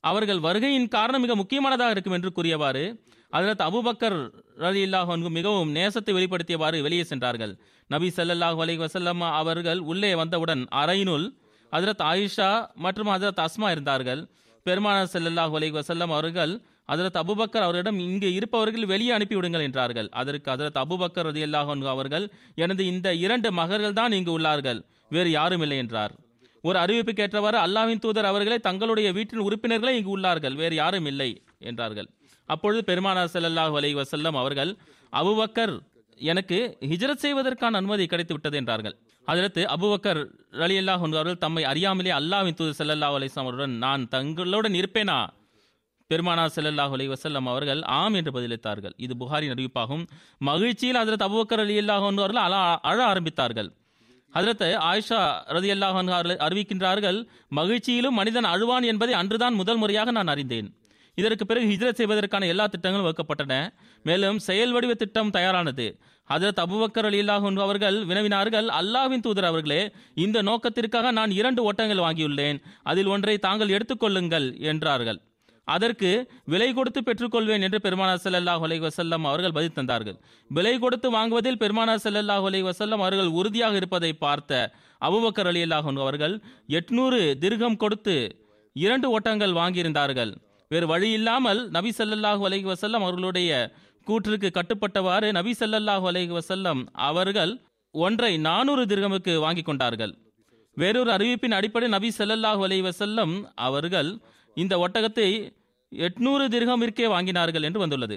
[0.05, 2.85] அவர்கள் வருகையின் காரணம் மிக முக்கியமானதாக இருக்கும் என்று கூறியவாறு
[3.33, 4.19] ஹஜரத் அபூபக்கர்
[4.59, 7.53] ரலி அன்ஹு மிகவும் நேசத்தை வெளிப்படுத்தியவாறு வெளியே சென்றார்கள்.
[7.87, 11.27] நபி ஸல்லல்லாஹு அலி வசல்லம் அவர்கள் உள்ளே வந்தவுடன் அறையினுள்
[11.73, 14.23] அதிரத் ஆயிஷா மற்றும் அதிரத் அஸ்மா இருந்தார்கள்.
[14.63, 16.53] பெருமானார் செல்லல்லாஹு அலி வசல்லம் அவர்கள்
[16.89, 20.09] அதிரத் அபூபக்கர் அவரிடம் இங்கு இருப்பவர்கள் வெளியே அனுப்பிவிடுங்கள் என்றார்கள்.
[20.11, 24.81] அதற்கு அதிரத் அபுபக்கர் ரதி அல்லாஹன் அவர்கள் எனது இந்த இரண்டு மகர்கள் தான் இங்கு உள்ளார்கள்.
[25.09, 26.13] வேறு யாரும் இல்லை என்றார்.
[26.61, 30.55] ஒரு அறிவிப்புக்கு ஏற்றவாறு அல்லாவின் தூதர் அவர்களை தங்களுடைய வீட்டின் உறுப்பினர்களே இங்கு உள்ளார்கள்.
[30.55, 32.09] வேறு யாரும் இல்லை என்றார்கள்.
[32.49, 34.73] அப்பொழுது பெருமானார் செல்லல்லாஹ் வலை வசல்லம் அவர்கள்
[35.13, 35.75] அபுபக்கர்
[36.21, 36.59] எனக்கு
[36.91, 38.95] ஹிஜரத் செய்வதற்கான அனுமதி கிடைத்து விட்டது என்றார்கள்
[39.29, 40.21] அதற்கு அபுபக்கர்
[40.67, 45.19] அலி அல்லாஹ் அவர்கள் தம்மை அறியாமலே அல்லாஹ்வின் தூது செல்லல்லா அலிஸ்லாம் அவருடன் நான் தங்களுடன் இருப்பேனா?
[46.11, 48.95] பெருமானார் செல்லல்லாஹ் அலி வசல்லம் அவர்கள் ஆம் என்று பதிலளித்தார்கள்.
[48.97, 50.05] இது புகாரின் அறிவிப்பாகும்.
[50.39, 52.55] மகிழ்ச்சியில் ஹஜரத் அபுபக்கர் அலி அல்லாஹ் அவர்கள் அழ
[52.91, 53.71] அழ ஆரம்பித்தார்கள்.
[54.35, 55.21] ஹஜரத் ஆயிஷா
[55.57, 57.19] ரதி அல்லாஹ் அறிவிக்கின்றார்கள்
[57.57, 60.69] மகிழ்ச்சியிலும் மனிதன் அழுவான் என்பதை அன்றுதான் முதல் முறையாக நான் அறிந்தேன்.
[61.21, 63.55] இதற்கு பிறகு ஹிஜ்ரத் செய்வதற்கான எல்லா திட்டங்களும் வகுக்கப்பட்டன.
[64.09, 65.87] மேலும் செயல் வடிவ திட்டம் தயாரானது.
[66.31, 69.83] ஹஜரத் அபுபக்கர் அலில்லாஹ் அவர்கள் வினவினார்கள் அல்லாஹ்வின் தூதர் அவர்களே
[70.25, 72.59] இந்த நோக்கத்திற்காக நான் இரண்டு ஓட்டங்கள் வாங்கியுள்ளேன்.
[72.91, 75.21] அதில் ஒன்றை தாங்கள் எடுத்துக்கொள்ளுங்கள் என்றார்கள்.
[75.75, 76.11] அதற்கு
[76.53, 80.19] விலை கொடுத்து பெற்றுக்கொள்வேன் என்று பெருமானார் செல்லல்லாஹ் அலைஹி வசல்லம் அவர்கள் பதில் தந்தார்கள்.
[80.51, 84.61] விலை கொடுத்து வாங்குவதில் பெருமானார் செல்லல்லாஹ் அலைஹி வசல்லம் அவர்கள் உறுதியாக இருப்பதை பார்த்த
[85.09, 86.35] அபுபக்கர் அலி அல்லாஹ் அவர்கள்
[86.79, 88.17] எட்நூறு திருகம் கொடுத்து
[88.77, 90.33] இரண்டு ஓட்டங்கள் வாங்கியிருந்தார்கள்.
[90.71, 93.51] வேறு வழி இல்லாமல் நபி சல்லல்லாஹு அலஹி வசல்லம் அவர்களுடைய
[94.07, 97.53] கூற்றுக்கு கட்டுப்பட்டவாறு நபி சல்லல்லாஹு அலஹி வசல்லம் அவர்கள்
[97.95, 100.15] ஒன்றை நானூறு திர்கமுக்கு வாங்கி கொண்டார்கள்.
[100.77, 103.35] வேறொரு அறிவிப்பின் அடிப்படை நபி சல்லல்லாஹு அலஹி வசல்லம்
[103.69, 104.11] அவர்கள்
[104.57, 105.29] இந்த ஒட்டகத்தை
[105.93, 108.17] எட்நூறு திர்கமிற்கே வாங்கினார்கள் என்று வந்துள்ளது.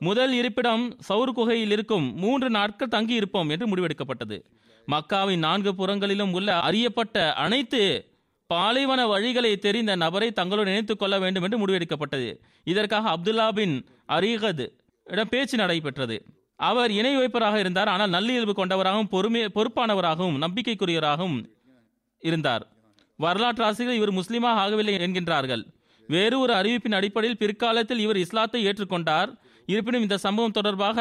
[0.00, 4.36] முதல் இருப்பிடம் சவுர் குகையில் இருக்கும் மூன்று நாட்கள் தங்கி இருப்போம் என்று முடிவெடுக்கப்பட்டது.
[4.88, 7.82] மக்காவின் நான்கு புறங்களிலும் உள்ள அறியப்பட்ட அனைத்து
[8.54, 12.40] பாலைவன வழிகளை தெரிந்த நபரை தங்களோடு இணைத்துக் கொள்ள வேண்டும் என்று முடிவெடுக்கப்பட்டது.
[12.64, 13.74] இதற்காக அப்துல்லா பின்
[14.08, 14.64] அரீகத்
[15.04, 16.24] இடம் பேச்சு நடைபெற்றது.
[16.56, 17.88] அவர் இணை வைப்பராக இருந்தார்.
[17.88, 21.44] ஆனால் நல்லியல்பு கொண்டவராகவும் பொறுமை பொறுப்பானவராகவும் நம்பிக்கைக்குரியவராகவும்
[22.20, 22.66] இருந்தார்.
[23.16, 25.62] வரலாற்று ஆசிரியர் இவர் முஸ்லீமாக ஆகவில்லை என்கின்றார்கள்.
[26.06, 29.38] வேறு ஒரு அறிவிப்பின் அடிப்படையில் பிற்காலத்தில் இவர் இஸ்லாத்தை ஏற்றுக்கொண்டார்.
[29.66, 31.00] இருப்பினும் இந்த சம்பவம் தொடர்பாக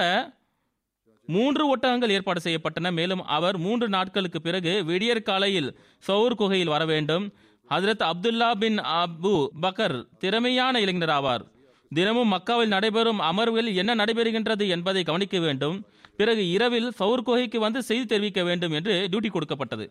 [1.35, 2.91] மூன்று ஒட்டகங்கள் ஏற்பாடு செய்யப்பட்டன.
[2.99, 5.69] மேலும் அவர் மூன்று நாட்களுக்கு பிறகு விடியற் காலையில்
[6.07, 7.25] சவுர் குகையில் வர வேண்டும்.
[7.69, 11.43] ஹசரத் அப்துல்லா பின் அபு பக்கர் திறமையான இளைஞர் ஆவார்.
[11.91, 15.77] தினமும் மக்காவில் நடைபெறும் அமர்வில் என்ன நடைபெறுகின்றது என்பதை கவனிக்க வேண்டும்.
[16.19, 19.85] பிறகு இரவில் சவுர் குகைக்கு வந்து செய்தி தெரிவிக்க வேண்டும் என்று டியூட்டி கொடுக்கப்பட்டது.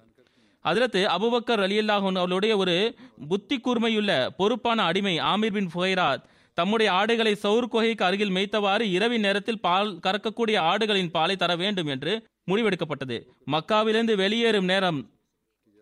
[0.64, 2.74] அதிலத்து அபுபக்கர் அலியல்லாஹன் அவர்களுடைய ஒரு
[3.28, 6.24] புத்தி கூர்மையுள்ள பொறுப்பான அடிமை ஆமீர் பின் ஃபுகைராத்
[6.58, 12.12] தம்முடைய ஆடுகளை சவுர் குகைக்கு அருகில் மேய்த்தவாறு இரவின் நேரத்தில் பால் கறக்கக்கூடிய ஆடுகளின் பாலை தர வேண்டும் என்று
[12.50, 13.18] முடிவெடுக்கப்பட்டது.
[13.54, 15.00] மக்காவிலிருந்து வெளியேறும் நேரம்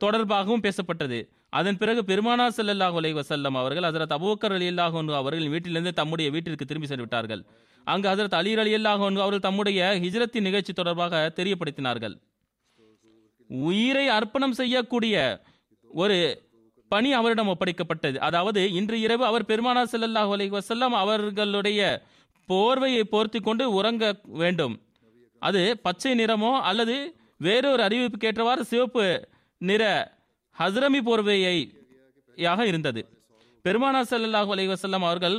[0.00, 1.18] தொடர்பாகவும் பேசப்பட்டது.
[1.58, 6.68] அதன் பிறகு பெருமானா ஸல்லல்லாஹு அலைஹி வஸல்லம் அவர்கள் ஹசரத் அபூபக்கர் ரலியல்லாஹு அன்ஹு அவர்கள் வீட்டிலிருந்து தம்முடைய வீட்டிற்கு
[6.70, 7.42] திரும்பி சென்று விட்டார்கள்
[7.86, 12.16] அங்கு ஹசரத் அலி ரலியல்லாஹு அன்ஹு அவர்கள் தம்முடைய ஹிஜ்ரத்தின் நிகழ்ச்சி தொடர்பாக தெரியப்படுத்தினார்கள்.
[13.70, 15.16] உயிரை அர்ப்பணம் செய்யக்கூடிய
[15.90, 16.18] ஒரு
[16.92, 18.16] பணி அவரிடம் ஒப்படைக்கப்பட்டது.
[18.29, 21.81] அதாவது இன்று இரவு அவர் பெருமானா செல்லல்லாஹு அலி வஸல்லம் அவர்களுடைய
[22.49, 24.05] போர்வையை போர்த்தி கொண்டு உறங்க
[24.42, 24.75] வேண்டும்.
[25.42, 26.96] அது பச்சை நிறமோ அல்லது
[27.46, 29.05] வேறொரு அறிவிப்புக்கு ஏற்றவாறு சிவப்பு
[29.61, 29.83] நிற
[30.57, 31.57] ஹஸ்ரமி போர்வையை
[32.38, 33.01] யாக இருந்தது.
[33.64, 35.37] பெருமானா செல்லல்லாஹு அலி வஸல்லம் அவர்கள்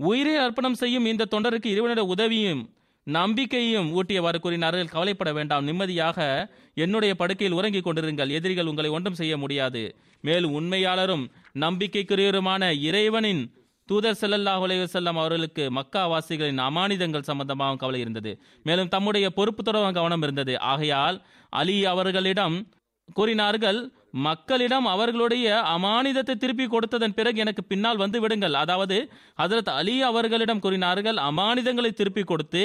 [0.00, 2.62] உயிரை அர்ப்பணம் செய்யும் இந்த தொண்டருக்கு இறைவனுடைய உதவியும்
[3.04, 4.86] நம்பிக்கையும் ஊட்டியவாறு கூறினார்கள்.
[4.86, 5.64] கவலைப்பட வேண்டாம்.
[5.64, 8.30] நிம்மதியாக என்னுடைய படுக்கையில் உறங்கிக் கொண்டிருங்கள்.
[8.30, 9.96] எதிரிகள் உங்களை ஒன்றும் செய்ய முடியாது.
[10.20, 13.54] மேலும் உண்மையாளரும் நம்பிக்கைக்குரியவருமான இறைவனின்
[13.86, 18.42] தூதர் ஸல்லல்லாஹு செல்லம் அவர்களுக்கு மக்கா வாசிகளின் அமானிதங்கள் சம்பந்தமாக கவலை இருந்தது.
[18.62, 20.60] மேலும் தம்முடைய பொறுப்பு தொடர்பாக கவனம் இருந்தது.
[20.60, 22.68] ஆகையால் அலி அவர்களிடம்
[23.14, 28.56] கூறினார்கள் மக்களிடம் அவர்களுடைய அமானிதத்தை திருப்பி கொடுத்ததன் பிறகு எனக்கு பின்னால் வந்து விடுங்கள்.
[28.62, 28.96] அதாவது
[29.40, 32.62] ஹசரத் அலி அவர்களிடம் கூறினார்கள் அமானிதங்களை திருப்பி கொடுத்து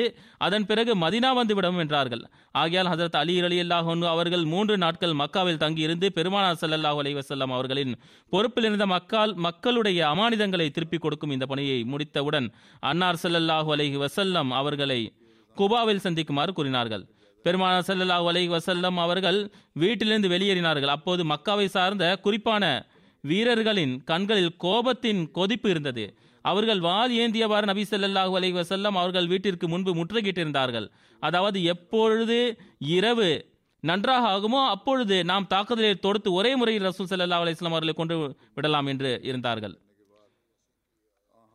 [0.47, 2.23] அதன் பிறகு மதினா வந்து விடும் என்றார்கள்.
[2.61, 7.93] ஆகையால் ஹசரத் அலி அலி அல்லாஹ் அவர்கள் மூன்று நாட்கள் மக்காவில் தங்கியிருந்து பெருமானார் சல்லாஹூ அலி வசல்லாம் அவர்களின்
[8.31, 12.49] பொறுப்பில் இருந்த மக்கள் மக்களுடைய அமானிதங்களை திருப்பி கொடுக்கும் இந்த பணியை முடித்தவுடன்
[12.91, 14.99] அன்னார் ஸல்லல்லாஹு அலைஹி வசல்லம் அவர்களை
[15.57, 17.05] குபாவில் சந்திக்குமாறு கூறினார்கள்.
[17.45, 19.39] பெருமான ஸல்லல்லாஹு வலை வசல்லம் அவர்கள்
[19.81, 20.93] வீட்டிலிருந்து வெளியேறினார்கள்.
[20.95, 22.63] அப்போது மக்காவை சார்ந்த குறிப்பான
[23.23, 26.05] வீரர்களின் கண்களில் கோபத்தின் கொதிப்பு இருந்தது.
[26.45, 30.87] அவர்கள் வால் ஏந்தியவாறு நபி ஸல்லல்லாஹு அலை வசல்லம் அவர்கள் வீட்டிற்கு முன்பு முற்றுகையிட்டிருந்தார்கள்.
[31.21, 32.39] அதாவது எப்பொழுது
[32.97, 33.29] இரவு
[33.83, 38.15] நன்றாக ஆகுமோ அப்பொழுது நாம் தாக்குதலை தொடுத்து ஒரே முறையில் ரசூல் செல்லல்லா அலிஸ்லாம் அவர்களை கொண்டு
[38.57, 39.75] விடலாம் என்று இருந்தார்கள்.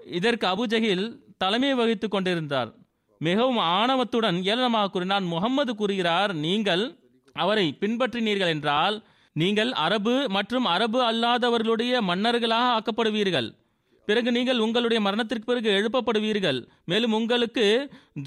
[0.01, 1.05] இதற்கு அபுஜஹில்
[1.43, 2.71] தலைமை வகித்துக் கொண்டிருந்தார்.
[3.29, 5.27] மிகவும் ஆணவத்துடன் ஏளனமாக கூறினான்.
[5.33, 6.85] முகம்மது கூறுகிறார் நீங்கள்
[7.37, 8.97] அவரை பின்பற்றினீர்கள் என்றால்
[9.37, 13.49] நீங்கள் அரபு மற்றும் அரபு அல்லாதவர்களுடைய மன்னர்களாக ஆக்கப்படுவீர்கள்.
[14.09, 16.59] பிறகு நீங்கள் உங்களுடைய மரணத்திற்கு பிறகு எழுப்பப்படுவீர்கள்.
[16.91, 17.65] மேலும் உங்களுக்கு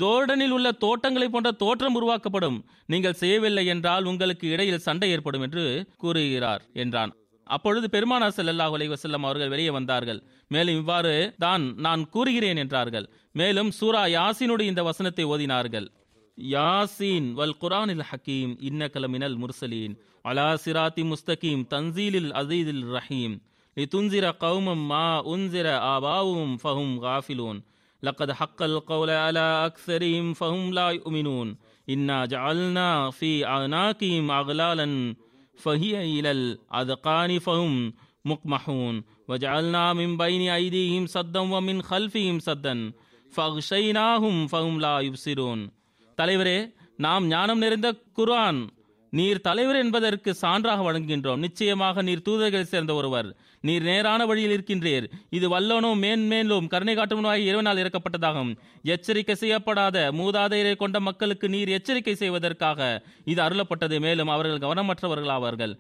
[0.01, 2.57] ஜோர்டனில் உள்ள தோட்டங்களை போன்ற தோற்றம் உருவாக்கப்படும்.
[2.93, 5.65] நீங்கள் செய்யவில்லை என்றால் உங்களுக்கு இடையில் சண்டை ஏற்படும் என்று
[6.03, 7.13] கூறுகிறார் என்றான்.
[7.47, 8.93] அப்பொழுது பெருமானார் ஸல்லல்லாஹு அலைஹி
[9.27, 10.19] அவர்கள் வெளியே வந்தார்கள்.
[10.53, 11.13] மேலும் இவ்வாறு
[11.45, 13.05] தான் நான் கூறுகிறேன் என்றார்கள்.
[13.34, 15.88] மேலும் சூரா யாசீனுடைய இந்த வசனத்தை ஓதினார்கள்
[16.38, 23.36] யாசீன் வல் குரானில் ஹக்கீம் இன்னகல மினல் முர்சலீன் அலா சிராத்தி முஸ்தகீம் தன்சீலில் அசீதில் ரஹீம்
[23.76, 27.60] லிதுன்சிர கௌமம் மா உன்சிர ஆபாவும் ஃபஹும் காஃபிலூன்
[28.02, 31.48] لقد حق القول على أكثرهم فهم لا يؤمنون
[31.88, 34.86] إنا جعلنا في أعناقهم أغلالا
[35.58, 37.72] فهي إلى الأذقان فهم
[38.24, 38.94] مقمحون
[39.28, 42.74] وجعلنا من بين أيديهم سدا ومن خلفهم سدا
[43.35, 45.67] ஃபஹ்ஷைனாஹும் ஃபஹும் லா யுப்சிரூன்.
[46.21, 48.67] தலைவரே நாம் ஞானம் நிறைந்த குர்ஆன்.
[49.09, 51.37] நீர் தலைவர் என்பதற்கு சான்றாக வழங்குகின்றோம்.
[51.37, 53.37] நிச்சயமாக நீர் தூதர்களை சேர்ந்த ஒருவர்.
[53.61, 55.05] நீர் நேரான வழியில் இருக்கின்றீர்.
[55.29, 58.57] இது வல்லோனும் மேன்மேலும் கருணை காட்டுவனாக இறைவனால் இறக்கப்பட்டதாகும்.
[58.83, 63.99] எச்சரிக்கை செய்யப்படாத மூதாதையரை கொண்ட மக்களுக்கு நீர் எச்சரிக்கை செய்வதற்காக இது அருளப்பட்டது.
[63.99, 65.73] மேலும் அவர்கள் கவனமற்றவர்கள் கவனமற்றவர்களாவார்கள்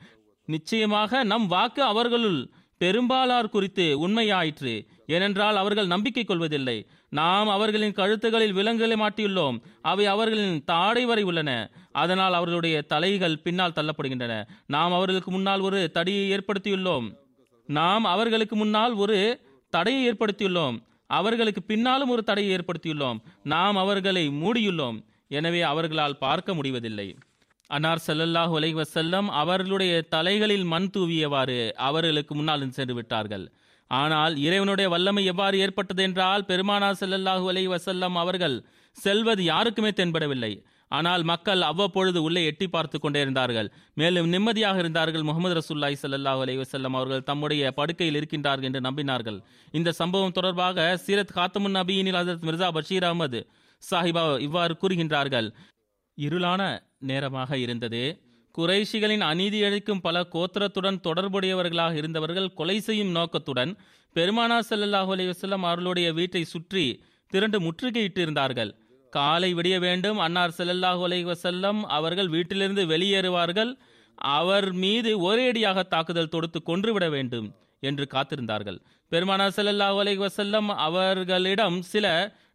[0.45, 4.87] நிச்சயமாக நம் வாக்கு அவர்களுள் பெரும்பாலார் குறித்து உண்மையாயிற்று.
[5.07, 6.87] ஏனென்றால் அவர்கள் நம்பிக்கை கொள்வதில்லை.
[7.09, 9.61] நாம் அவர்களின் கழுத்துகளில் விலங்குகளை மாட்டியுள்ளோம்.
[9.81, 11.71] அவை அவர்களின் தாடை வரை உள்ளன.
[11.91, 14.47] அதனால் அவர்களுடைய தலைகள் பின்னால் தள்ளப்படுகின்றன.
[14.67, 17.15] நாம் அவர்களுக்கு முன்னால் ஒரு தடியை ஏற்படுத்தியுள்ளோம்.
[17.67, 20.77] நாம் அவர்களுக்கு முன்னால் ஒரு தடையை ஏற்படுத்தியுள்ளோம்.
[21.07, 23.17] அவர்களுக்கு பின்னாலும் ஒரு தடையை ஏற்படுத்தியுள்ளோம்.
[23.43, 25.03] நாம் அவர்களை மூடியுள்ளோம்.
[25.27, 27.15] எனவே அவர்களால் பார்க்க முடிவதில்லை.
[27.69, 33.45] அன்னார் செல்லல்லாஹ் அலைஹி செல்லம் அவர்களுடைய தலைகளில் மண் தூவியவாறு அவர்களுக்கு முன்னால் சென்று விட்டார்கள்.
[33.91, 38.55] ஆனால் இறைவனுடைய வல்லமை எவ்வாறு ஏற்பட்டது என்றால் பெருமானார் செல்லல்லாஹு அலைஹி வசல்லம் அவர்கள்
[38.97, 40.53] செல்வது யாருக்குமே தென்படவில்லை.
[40.91, 43.67] ஆனால் மக்கள் அவ்வப்பொழுது உள்ளே எட்டி பார்த்து கொண்டே இருந்தார்கள்.
[44.01, 49.39] மேலும் நிம்மதியாக இருந்தார்கள் முகமது ரசூல்லாய் சல்லாஹ் அலைஹி வசல்லம் அவர்கள் தம்முடைய படுக்கையில் இருக்கின்றார்கள் என்று நம்பினார்கள்.
[49.79, 53.41] இந்த சம்பவம் தொடர்பாக சீரத் காத்தமுன் நபியினில் ஹஜரத் மிர்சா பஷீர் அகமது
[53.83, 55.47] சாஹிபா இவ்வாறு கூறுகின்றார்கள்.
[56.17, 56.61] இருளான
[57.09, 58.03] நேரமாக இருந்தது.
[58.55, 63.71] குறைஷிகளின் அநீதி அளிக்கும் பல கோத்திரத்துடன் தொடர்புடையவர்களாக இருந்தவர்கள் கொலை செய்யும் நோக்கத்துடன்
[64.15, 66.85] பெருமானா செல்லல்லாஹு அலைஹி அவர்களுடைய வீட்டை சுற்றி
[67.33, 68.71] திரண்டு முற்றுகையிட்டிருந்தார்கள்.
[69.13, 73.73] காலை விடிய வேண்டும் அன்னார் செல்லல்லாஹு அலைஹி அவர்கள் வீட்டிலிருந்து வெளியேறுவார்கள்.
[74.37, 77.47] அவர் மீது ஒரேடியாக தாக்குதல் தொடுத்து கொன்றுவிட வேண்டும்
[77.83, 78.79] என்று காத்திருந்தார்கள்.
[79.11, 80.21] பெருமானா செல்லல்லாஹு அலைஹி
[80.87, 82.05] அவர்களிடம் சில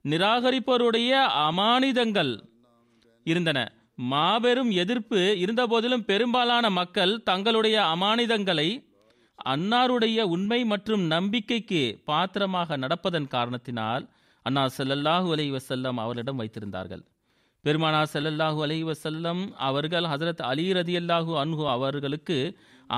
[0.04, 1.12] நிராகரிப்போருடைய
[1.48, 2.32] அமானிதங்கள்
[3.26, 3.58] இருந்தன.
[4.12, 8.68] மாபெரும் எதிர்ப்பு இருந்தபோதிலும் பெரும்பாலான மக்கள் தங்களுடைய அமானிதங்களை
[9.52, 14.04] அன்னாருடைய உண்மை மற்றும் நம்பிக்கைக்கு பாத்திரமாக நடப்பதன் காரணத்தினால்
[14.46, 17.02] அன்னா செல்லல்லாஹு அலைஹி வஸல்லம் அவரிடம் வைத்திருந்தார்கள்.
[17.64, 22.36] பெருமானா ஸல்லல்லாஹு அலைஹி வஸல்லம் அவர்கள் ஹசரத் அலி ரதியல்லாஹு அன்ஹு அவர்களுக்கு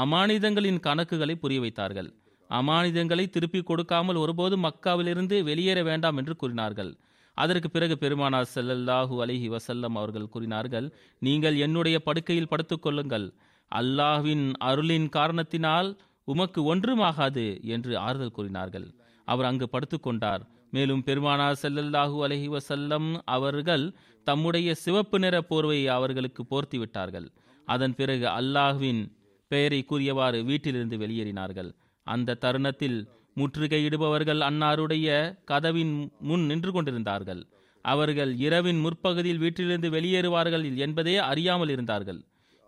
[0.02, 2.10] அமானிதங்களின் கணக்குகளை புரிய வைத்தார்கள்.
[2.50, 6.92] அமானிதங்களை திருப்பி கொடுக்காமல் ஒருபோதும் மக்காவிலிருந்து வெளியேற வேண்டாம் என்று கூறினார்கள்.
[7.38, 10.86] அதற்கு பிறகு பெருமானார் செல்லல்லாஹு அலிஹி வசல்லம் அவர்கள் கூறினார்கள்
[11.26, 13.26] நீங்கள் என்னுடைய படுக்கையில் படுத்துக்கொள்ளுங்கள்
[13.72, 15.88] அல்லாஹ்வின் அருளின் காரணத்தினால்
[16.28, 18.86] உமக்கு ஒன்றுமாகாது என்று ஆறுதல் கூறினார்கள்.
[19.28, 20.42] அவர் அங்கு படுத்துக்கொண்டார்
[20.76, 23.84] மேலும் பெருமானார் செல்லல்லாஹு அலஹி வசல்லம் அவர்கள்
[24.26, 27.26] தம்முடைய சிவப்பு நிற போர்வையை அவர்களுக்கு போர்த்தி விட்டார்கள்.
[27.68, 29.02] அதன் பிறகு அல்லாஹ்வின்
[29.50, 31.70] பெயரை கூறியவாறு வீட்டிலிருந்து வெளியேறினார்கள்.
[32.06, 32.98] அந்த தருணத்தில்
[33.36, 35.08] முற்றுகையிடுபவர்கள் அன்னாருடைய
[35.50, 35.94] கதவின்
[36.30, 37.42] முன் நின்று கொண்டிருந்தார்கள்
[37.84, 42.20] அவர்கள் இரவின் முற்பகுதியில் வீட்டிலிருந்து வெளியேறுவார்கள் என்பதே அறியாமல் இருந்தார்கள்.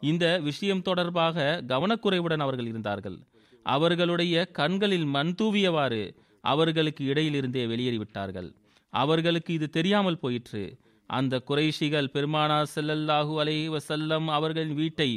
[0.03, 3.19] இந்த விஷயம் தொடர்பாக கவனக்குறைவுடன் அவர்கள் இருந்தார்கள்.
[3.67, 6.03] அவர்களுடைய கண்களில் மண் தூவியவாறு
[6.45, 8.49] அவர்களுக்கு இடையிலிருந்தே வெளியேறிவிட்டார்கள்.
[8.93, 10.65] அவர்களுக்கு இது தெரியாமல் போயிற்று.
[11.11, 15.11] அந்த குறைஷிகள் பெருமானா செல்லல்லாஹு அலைஹி வசல்லம் அவர்களின் வீட்டை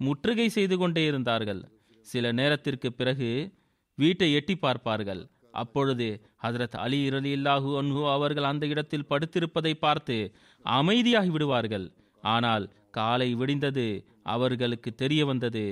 [0.00, 1.62] முற்றுகை செய்து கொண்டே இருந்தார்கள்.
[2.06, 3.30] சில நேரத்திற்கு பிறகு
[4.00, 5.22] வீட்டை எட்டி பார்ப்பார்கள்.
[5.60, 6.06] அப்பொழுது
[6.42, 10.16] ஹசரத் அலி ரலியல்லாஹு அன்ஹு அவர்கள் அந்த இடத்தில் படுத்திருப்பதை பார்த்து
[10.64, 11.86] அமைதியாகி விடுவார்கள்.
[12.24, 13.86] ஆனால் காலை விடிந்தது
[14.34, 15.64] அவர்களுக்கு தெரிய வந்தது.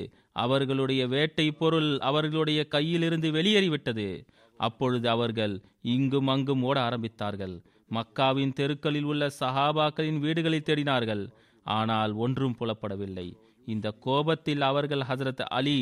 [0.44, 4.08] அவர்களுடைய வேட்டை பொருள் அவர்களுடைய கையிலிருந்து வெளியேறிவிட்டது
[4.60, 5.54] அப்பொழுது அவர்கள்
[5.94, 7.54] இங்கும் அங்கும் ஓட ஆரம்பித்தார்கள்.
[7.90, 11.24] மக்காவின் தெருக்களில் உள்ள சஹாபாக்களின் வீடுகளை தேடினார்கள்.
[11.66, 13.28] ஆனால் ஒன்றும் புலப்படவில்லை.
[13.66, 15.78] இந்த கோபத்தில் அவர்கள் ஹசரத் அலி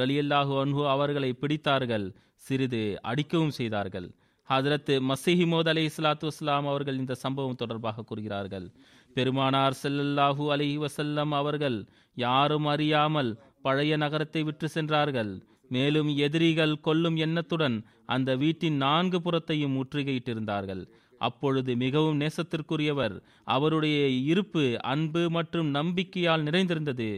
[0.00, 2.06] ரலியல்லாஹு அன்ஹு அவர்களை பிடித்தார்கள்
[2.46, 4.08] சிறிது அடிக்கவும் செய்தார்கள்.
[4.48, 8.66] ஹதரத்து மசிஹிமோத் அலி இஸ்லாத்து வஸ்லாம் அவர்கள் இந்த சம்பவம் தொடர்பாக கூறுகிறார்கள்.
[9.14, 11.78] பெருமானார் செல்லல்லாஹு அலைஹி வசல்லம் அவர்கள்
[12.14, 13.30] யாரும் அறியாமல்
[13.62, 15.32] பழைய நகரத்தை விற்று சென்றார்கள்.
[15.68, 20.82] மேலும் எதிரிகள் கொல்லும் எண்ணத்துடன் அந்த வீட்டின் நான்கு புறத்தையும் முற்றுகையிட்டிருந்தார்கள்.
[21.18, 23.98] அப்பொழுது மிகவும் நேசத்திற்குரியவர் அவருடைய
[24.32, 27.10] இருப்பு அன்பு மற்றும் நம்பிக்கையால் நிறைந்திருந்தது.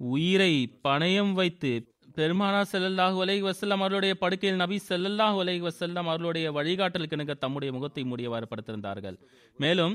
[0.00, 0.52] உயிரை
[0.88, 1.70] பணயம் வைத்து
[2.18, 8.02] பெருமானா செல்லல்லாஹு அலைஹி வசல்லம் அவர்களுடைய படுக்கையில் நபி செல்லல்லாஹு அலைஹி வசல்லம் அவர்களுடைய வழிகாட்டலுக்கு இணங்க தம்முடைய முகத்தை
[8.10, 9.16] மூடியவாறு படுத்திருந்தார்கள்.
[9.62, 9.94] மேலும்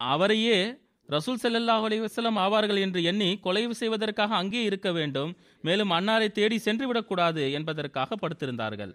[0.00, 0.58] அவரையே
[1.08, 5.30] ரசூல் செல்லல்லாஹு அலைஹி வசல்லம் ஆவார்கள் என்று எண்ணி கொலை செய்வதற்காக அங்கே இருக்க வேண்டும்
[5.68, 8.92] மேலும் அன்னாரை தேடி சென்று விடக்கூடாது என்பதற்காக படுத்திருந்தார்கள்.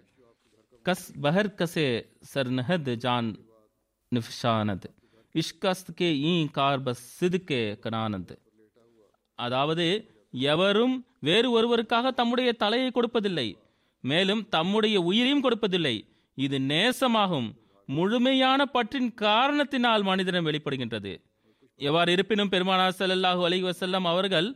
[0.86, 1.88] கஸ் பஹர் கசே
[2.32, 3.30] சர் நஹத் ஜான்
[4.12, 4.88] நிஃப்ஷானத்
[5.34, 8.36] இஷ்கஸ்த் கே ஈ கார் பஸ் சிதுக்கே கனானந்த்.
[9.38, 9.86] அதாவது
[10.48, 13.48] எவரும் வேறு ஒருவருக்காக தம்முடைய தலையை கொடுப்பதில்லை
[14.04, 15.96] மேலும் தம்முடைய உயிரையும் கொடுப்பதில்லை.
[16.34, 17.48] இது நேசமாகும்.
[17.88, 21.12] முழுமையான பற்றின் காரணத்தினால் மனிதனம் வெளிப்படுகின்றது.
[21.76, 24.48] எவ்வாறு இருப்பினும் பெருமானார் செல்லல்லாஹு அலி வசல்லம் அவர்கள்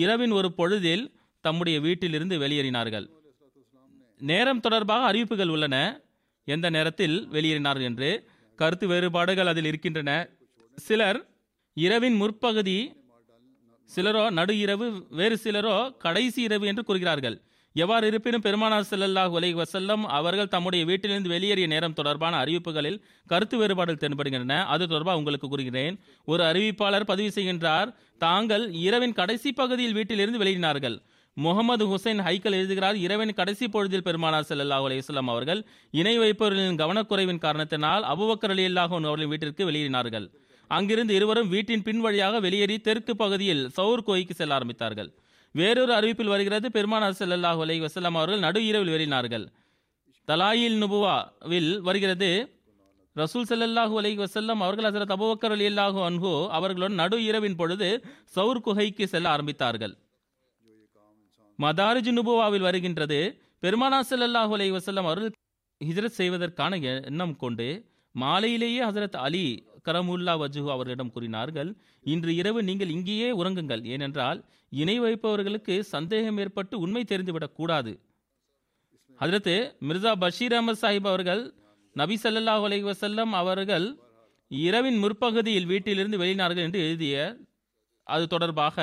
[0.00, 1.04] இரவின் ஒரு பொழுதில்
[1.44, 3.06] தம்முடைய வீட்டிலிருந்து வெளியேறினார்கள்.
[4.20, 5.76] நேரம் தொடர்பாக அறிவிப்புகள் உள்ளன.
[6.44, 8.10] எந்த நேரத்தில் வெளியேறினார்கள் என்று
[8.58, 10.10] கருத்து வேறுபாடுகள் அதில் இருக்கின்றன.
[10.78, 11.20] சிலர்
[11.76, 12.78] இரவின் முற்பகுதி
[13.94, 14.86] சிலரோ நடு இரவு
[15.18, 17.36] வேறு சிலரோ கடைசி இரவு என்று கூறுகிறார்கள்.
[17.76, 22.98] எவ்வாறு இருப்பினும் பெருமானார் செல்லல்லாஹ் அலைஹி வசல்லம் அவர்கள் தம்முடைய வீட்டிலிருந்து வெளியேறிய நேரம் தொடர்பான அறிவிப்புகளில்
[23.30, 24.56] கருத்து வேறுபாடுகள் தென்படுகின்றன.
[24.74, 25.96] அது தொடர்பாக உங்களுக்கு கூறுகிறேன்.
[26.32, 27.92] ஒரு அறிவிப்பாளர் பதிவு செய்கின்றார்
[28.24, 30.98] தாங்கள் இரவின் கடைசி பகுதியில் வீட்டிலிருந்து வெளியினார்கள்
[31.36, 35.02] முகமது ஹுசைன் ஹைக்கல் எழுதுகிறார் இரவின் கடைசி பொழுதில் பெருமானார் செல்லல்லாஹ் அலைஹி
[35.34, 35.60] அவர்கள்
[36.00, 40.26] இணை வைப்பவர்களின் கவனக்குறைவின் காரணத்தினால் அபுபக்கர் அலி அல்லாஹன் அவர்களின் வீட்டிற்கு வெளியேறினார்கள்.
[40.76, 45.10] அங்கிருந்து இருவரும் வீட்டின் பின் வழியாக வெளியேறி தெற்கு பகுதியில் சவுர் கோய்க்கு செல்ல ஆரம்பித்தார்கள்.
[45.54, 49.46] வேறொரு அறிவிப்பில் வருகிறது பெருமானார் ஸல்லல்லாஹு அலை வஸல்லம் அவர்கள் நடு இரவில் வெளியினார்கள்
[50.28, 52.30] தலாயில் நுபுவாவில் வருகிறது
[53.16, 57.88] ரசூல் செல்லல்லாஹு அலை வசல்லம் அவர்கள் ஹஸரத் அலி அல்லாஹு அன்ஹோ அவர்களுடன் நடு இரவின் பொழுது
[58.36, 59.94] சவுர் குகைக்கு செல்ல ஆரம்பித்தார்கள்.
[61.58, 63.20] மதாரிஜ் நுபுவாவில் வருகின்றது
[63.62, 65.32] பெருமானா செல்லல்லாஹு அலை வசல்லம் அவர்கள்
[65.80, 67.66] ஹிஜரத் செய்வதற்கான எண்ணம் கொண்டு
[68.14, 69.44] மாலையிலேயே ஹசரத் அலி
[69.88, 71.70] கரமுல்லா வஜுஹு அவர்களிடம் கூறினார்கள்
[72.04, 73.82] இன்று இரவு நீங்கள் இங்கேயே உறங்குங்கள்.
[73.94, 74.40] ஏனென்றால்
[74.82, 77.92] இணை வைப்பவர்களுக்கு சந்தேகம் ஏற்பட்டு உண்மை தெரிந்துவிடக் கூடாது.
[79.20, 79.54] ஹஜரத்
[79.88, 81.42] மிர்சா பஷீர் அஹமத் சாஹிப் அவர்கள்
[81.96, 83.86] நபி சல்லாஹ் அலி வசல்லம் அவர்கள்
[84.50, 87.16] இரவின் முற்பகுதியில் வீட்டிலிருந்து வெளியினார்கள் என்று எழுதிய
[88.06, 88.76] அது தொடர்பாக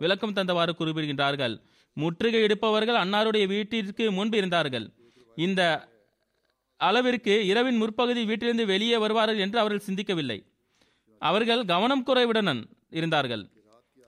[0.00, 1.54] விளக்கம் தந்தவாறு குறிப்பிடுகின்றார்கள்
[1.96, 4.86] முற்றுகை எடுப்பவர்கள் அன்னாருடைய வீட்டிற்கு முன்பு இருந்தார்கள்.
[5.36, 5.60] இந்த
[6.80, 10.38] அளவிற்கு இரவின் முற்பகுதி வீட்டிலிருந்து வெளியே வருவார்கள் என்று அவர்கள் சிந்திக்கவில்லை.
[11.18, 12.60] அவர்கள் கவனம் குறைவுடன்
[12.98, 13.44] இருந்தார்கள்.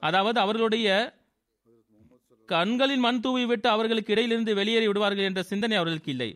[0.02, 0.88] அதாவது அவர்களுடைய
[2.48, 6.30] கண்களில் மண் தூவி விட்டு அவர்களுக்கு இடையிலிருந்து வெளியேறி விடுவார்கள் என்ற சிந்தனை அவர்களுக்கு இல்லை.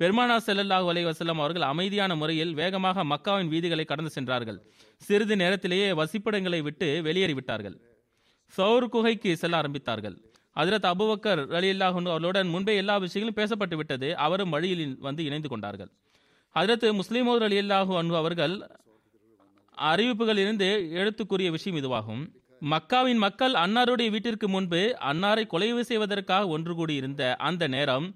[0.00, 4.58] பெருமானா செல்லல்லாஹு அலை வஸல்லம் அவர்கள் அமைதியான முறையில் வேகமாக மக்காவின் வீதிகளை கடந்து சென்றார்கள்.
[5.02, 7.76] சிறிது நேரத்திலேயே வசிப்பிடங்களை விட்டு வெளியேறிவிட்டார்கள்.
[8.56, 10.16] சௌர் குகைக்கு செல்ல ஆரம்பித்தார்கள்.
[10.60, 14.16] அதிரத் அபுபக்கர் அலி அன்ஹு அவர்களுடன் முன்பே எல்லா விஷயங்களும் பேசப்பட்டு விட்டது.
[14.16, 15.90] அவரும் வழியில் வந்து இணைந்து கொண்டார்கள்.
[16.54, 18.54] ஹஜரத் முஸ்லிமோர் ரலியல்லாஹு அன்பு அவர்கள்
[19.78, 20.68] அறிவிப்புகளிலிருந்து
[21.00, 22.22] எடுத்துக்கூறிய விஷயம் இதுவாகும்.
[22.62, 28.06] மக்காவின் மக்கள் அன்னாருடைய வீட்டிற்கு முன்பு அன்னாரை கொலை செய்வதற்காக ஒன்று கூடியிருந்த அந்த நேரம்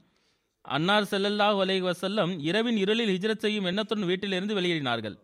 [0.65, 5.17] அன்னார் செல்லல்லாஹு அலை வசல்லம் இரவின் இருளில் ஹிஜ்ரத் செய்யும் எண்ணத்துடன் வீட்டிலிருந்து வெளியேறினார்கள்.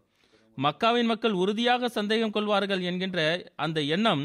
[0.58, 4.22] மக்காவின் மக்கள் உறுதியாக சந்தேகம் கொள்வார்கள் என்கின்ற அந்த எண்ணம்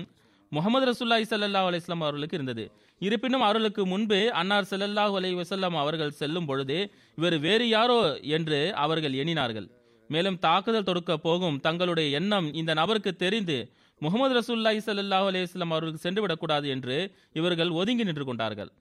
[0.56, 2.64] முகமது ரசூல்லாய் ஸல்லல்லாஹு அலைஹி அவர்களுக்கு இருந்தது.
[3.02, 6.78] இருப்பினும் அவர்களுக்கு முன்பு அன்னார் செல்லல்லாஹு அலைஹி வசல்லாம் அவர்கள் செல்லும் பொழுது
[7.18, 8.00] இவர் வேறு யாரோ
[8.38, 9.68] என்று அவர்கள் எண்ணினார்கள்.
[10.10, 13.58] மேலும் தாக்குதல் தொடுக்க போகும் தங்களுடைய எண்ணம் இந்த நபருக்கு தெரிந்து
[14.02, 16.98] முகமது ரசூல்லாய் சல்லாஹ் அலையம் அவர்களுக்கு சென்றுவிடக்கூடாது என்று
[17.40, 18.72] இவர்கள் ஒதுங்கி நின்று கொண்டார்கள்.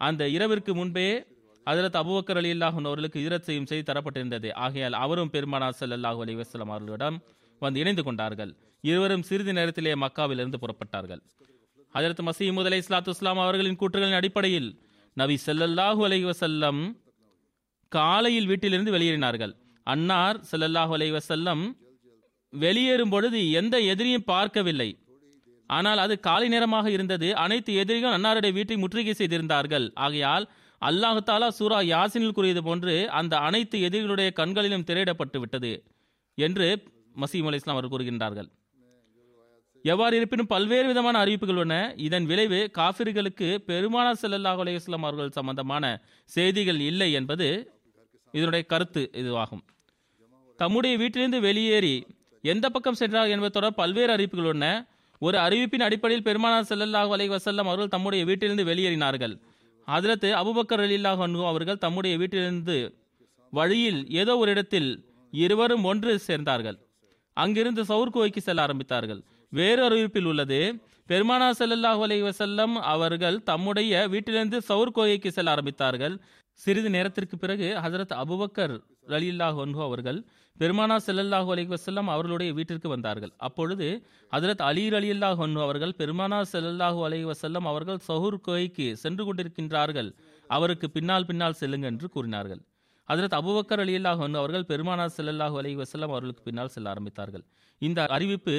[0.00, 1.08] அந்த இரவிற்கு முன்பே
[1.66, 4.48] அதிரத் அபுபக்கர் அலி அல்லாஹன் அவர்களுக்கு இஜரத் செய்யும் செய்தி தரப்பட்டிருந்தது.
[4.64, 7.18] ஆகையால் அவரும் பெருமானார் சல்லாஹூ அலி வஸ்லாம் அவர்களிடம்
[7.62, 8.52] வந்து இணைந்து கொண்டார்கள்.
[8.84, 11.22] இருவரும் சிறிது நேரத்திலே மக்காவிலிருந்து புறப்பட்டார்கள்.
[11.94, 14.68] ஹஜரத் மசீமுத் அலை இஸ்லாத்து இஸ்லாம் அவர்களின் கூற்றுகளின் அடிப்படையில்
[15.16, 16.80] நபி செல்லல்லாஹு அலைஹி வஸல்லம்
[17.92, 19.52] காலையில் வீட்டிலிருந்து வெளியேறினார்கள்.
[19.86, 21.62] அன்னார் செல்லல்லாஹு அலைஹி வஸல்லம்
[22.52, 24.90] வெளியேறும் பொழுது எந்த எதிரியும் பார்க்கவில்லை.
[25.70, 27.28] ஆனால் அது காலை நேரமாக இருந்தது.
[27.44, 29.86] அனைத்து எதிரிகளும் அன்னாருடைய வீட்டை முற்றுகை செய்திருந்தார்கள்.
[30.04, 30.46] ஆகையால்
[30.82, 35.72] அல்லாஹு தாலா சூரா யாசினில் கூறியது போன்று அந்த அனைத்து எதிரிகளுடைய கண்களிலும் திரையிடப்பட்டு விட்டது
[36.38, 36.68] என்று
[37.22, 38.48] மசீம் அலி இஸ்லாம் அவர் கூறுகின்றார்கள்.
[39.84, 41.74] எவ்வாறு இருப்பினும் பல்வேறு விதமான அறிவிப்புகள் உள்ளன.
[42.06, 45.84] இதன் விளைவு காபிர்களுக்கு பெருமானார் செல்லல்லாஹ் அலைஹி அவர்கள் சம்பந்தமான
[46.30, 47.48] செய்திகள் இல்லை என்பது
[48.34, 49.62] இதனுடைய கருத்து இதுவாகும்.
[50.58, 51.94] தம்முடைய வீட்டிலிருந்து வெளியேறி
[52.44, 54.66] எந்த பக்கம் சென்றார் என்பது தொடர் பல்வேறு அறிவிப்புகள் உள்ளன.
[55.22, 59.34] ஒரு அறிவிப்பின் அடிப்படையில் பெருமானார் ஸல்லல்லாஹு அலைஹி வசல்லம் அவர்கள் தம்முடைய வீட்டிலிருந்து வெளியேறினார்கள்.
[59.88, 62.76] ஹஜரத் அபுபக்கர் அலில்லாஹ் அன்ஹு அவர்கள் தம்முடைய வீட்டிலிருந்து
[63.52, 64.90] வழியில் ஏதோ ஒரு இடத்தில்
[65.32, 66.78] இருவரும் ஒன்று சேர்ந்தார்கள்.
[67.36, 69.20] அங்கிருந்து சவுர் குகைக்கு செல்ல ஆரம்பித்தார்கள்.
[69.52, 70.60] வேறு அறிவிப்பில் உள்ளது.
[71.10, 76.16] பெருமானா செல்லல்லாஹு அலைஹி வசல்லம் அவர்கள் தம்முடைய வீட்டிலிருந்து சவுர் கோயைக்கு செல்ல ஆரம்பித்தார்கள்.
[76.60, 78.74] சிறிது நேரத்திற்கு பிறகு ஹசரத் அபுபக்கர்
[79.14, 80.18] ரலில்லாஹு அன்ஹு அவர்கள்
[80.60, 83.32] பெருமானா செல்லல்லாஹு அலி வசல்லம் அவர்களுடைய வீட்டிற்கு வந்தார்கள்.
[83.48, 83.86] அப்பொழுது
[84.32, 90.10] ஹசரத் அலி ரலியல்லாஹு அன்ஹு அவர்கள் பெருமானா செல்லல்லாஹு அலி வசல்லம் அவர்கள் சஹூர் கோய்க்கு சென்று கொண்டிருக்கின்றார்கள்.
[90.50, 92.60] அவருக்கு பின்னால் பின்னால் செல்லுங்க என்று கூறினார்கள்.
[93.08, 97.44] ஹஜரத் அபுபக்கர் ரலியல்லாஹு அன்ஹு அவர்கள் பெருமானார் செல்லல்லாஹு அலி வஸல்லம் அவர்களுக்கு பின்னால் செல்ல ஆரம்பித்தார்கள்.
[97.82, 98.56] இந்த அறிவிப்பு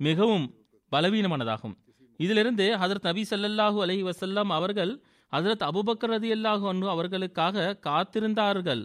[0.00, 0.46] மிகவும்
[0.92, 1.74] பலவீனமானதாகும்.
[2.16, 4.92] இதிலிருந்து ஹதரத் நபி ஸல்லல்லாஹு அலஹி வசல்லாம் அவர்கள்
[5.32, 8.82] ஹசரத் அபுபக்கர் ரலியல்லாஹு அன்ஹு அவர்களுக்காக காத்திருந்தார்கள்.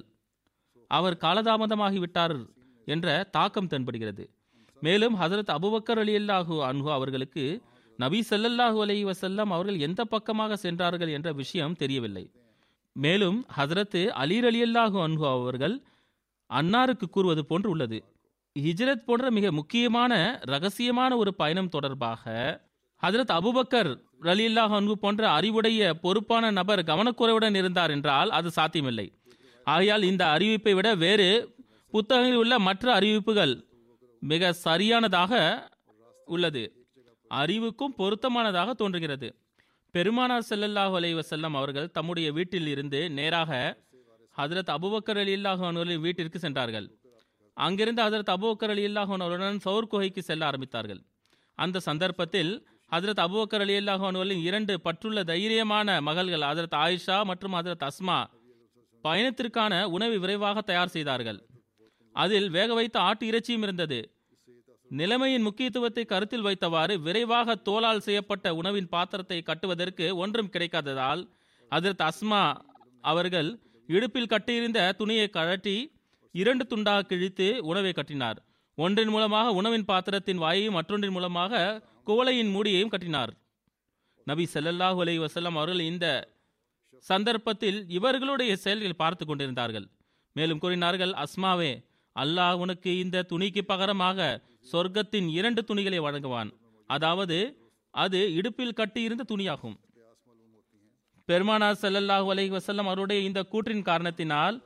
[0.87, 2.35] அவர் காலதாமதமாகி விட்டார்
[2.85, 4.25] என்ற தாக்கம் தென்படுகிறது.
[4.81, 7.61] மேலும் ஹசரத் அபுபக்கர் அலி அல்லாஹு அன்ஹு அவர்களுக்கு
[7.99, 12.31] நபி சல்லல்லாஹு அலைஹி வசல்லாம் அவர்கள் எந்த பக்கமாக சென்றார்கள் என்ற விஷயம் தெரியவில்லை.
[12.91, 15.75] மேலும் ஹசரத்து அலீர் அலி அல்லாஹு அன்ஹு அவர்கள்
[16.49, 17.99] அன்னாருக்கு கூறுவது போன்று உள்ளது.
[18.65, 20.13] ஹிஜ்ரத் போன்ற மிக முக்கியமான
[20.47, 22.23] ரகசியமான ஒரு பயணம் தொடர்பாக
[23.03, 23.89] ஹஜரத் அபுபக்கர்
[24.21, 29.07] ரலியல்லாஹு அன்ஹு போன்ற அறிவுடைய பொறுப்பான நபர் கவனக்குறைவுடன் இருந்தார் என்றால் அது சாத்தியமில்லை.
[29.63, 31.29] ஆகையால் இந்த அறிவிப்பை விட வேறு
[31.93, 33.53] புத்தகங்களில் உள்ள மற்ற அறிவிப்புகள்
[34.19, 35.33] மிக சரியானதாக
[36.25, 36.63] உள்ளது.
[37.31, 39.29] அறிவுக்கும் பொருத்தமானதாக தோன்றுகிறது.
[39.91, 43.51] பெருமானார் செல்லல்லாஹு அலைவசல்லம் அவர்கள் தம்முடைய வீட்டில் இருந்து நேராக
[44.37, 46.87] ஹதரத் அபுபக்கர் அலி இல்லாஹ் அவர்களின் வீட்டிற்கு சென்றார்கள்.
[47.65, 51.01] அங்கிருந்து ஹசரத் அபுபக்கர் அலி அல்லாஹ் சவுர் குகைக்கு செல்ல ஆரம்பித்தார்கள்.
[51.57, 52.51] அந்த சந்தர்ப்பத்தில்
[52.91, 58.19] ஹசரத் அபுபக்கர் அலி அல்லாஹ் இரண்டு பற்றுள்ள தைரியமான மகள்கள் ஹசரத் ஆயிஷா மற்றும் ஹசரத் அஸ்மா
[59.03, 61.39] பயணத்திற்கான உணவை விரைவாக தயார் செய்தார்கள்.
[62.15, 63.99] அதில் வேக வைத்த ஆட்டு இறைச்சியும் இருந்தது.
[64.91, 71.21] நிலைமையின் முக்கியத்துவத்தை கருத்தில் வைத்தவாறு விரைவாக தோலால் செய்யப்பட்ட உணவின் பாத்திரத்தை கட்டுவதற்கு ஒன்றும் கிடைக்காததால்
[71.71, 72.43] ஹஜரத் அஸ்மா
[73.11, 73.49] அவர்கள்
[73.89, 75.77] இடுப்பில் கட்டியிருந்த துணியை கழட்டி
[76.41, 78.39] இரண்டு துண்டாக கிழித்து உணவை கட்டினார்.
[78.77, 81.61] ஒன்றின் மூலமாக உணவின் பாத்திரத்தின் வாயையும் மற்றொன்றின் மூலமாக
[82.09, 83.31] குவளையின் மூடியையும் கட்டினார்.
[84.27, 86.07] நபி செல்லல்லாஹு அலி வசல்லம் அவர்கள் இந்த
[87.09, 89.87] சந்தர்ப்பத்தில் இவர்களுடைய செயல்கள் பார்த்து கொண்டிருந்தார்கள்.
[90.35, 91.71] மேலும் கூறினார்கள் அஸ்மாவே
[92.15, 94.19] அல்லாஹ் உனக்கு இந்த துணிக்கு பகரமாக
[94.71, 96.49] சொர்க்கத்தின் இரண்டு துணிகளை வழங்குவான்.
[96.89, 97.37] அதாவது
[98.03, 99.77] அது இடுப்பில் கட்டியிருந்த துணியாகும்.
[101.29, 104.57] பெருமானார் செல்லல்லாஹு அலி வசல்லம் அவருடைய இந்த கூற்றின் காரணத்தினால்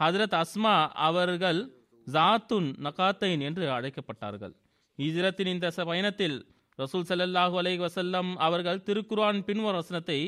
[0.00, 0.74] ஹஜரத் அஸ்மா
[1.08, 1.60] அவர்கள்
[2.06, 4.54] ஜாத்துன் நகாத்தைன் என்று அழைக்கப்பட்டார்கள்.
[4.98, 6.36] ஹிஜ்ரத்தின் இந்த பயணத்தில்
[6.78, 10.18] ரசூல் ஸல்லல்லாஹு அலை வசல்லம் அவர்கள் திருக்குரான் பின்வரும் வசனத்தை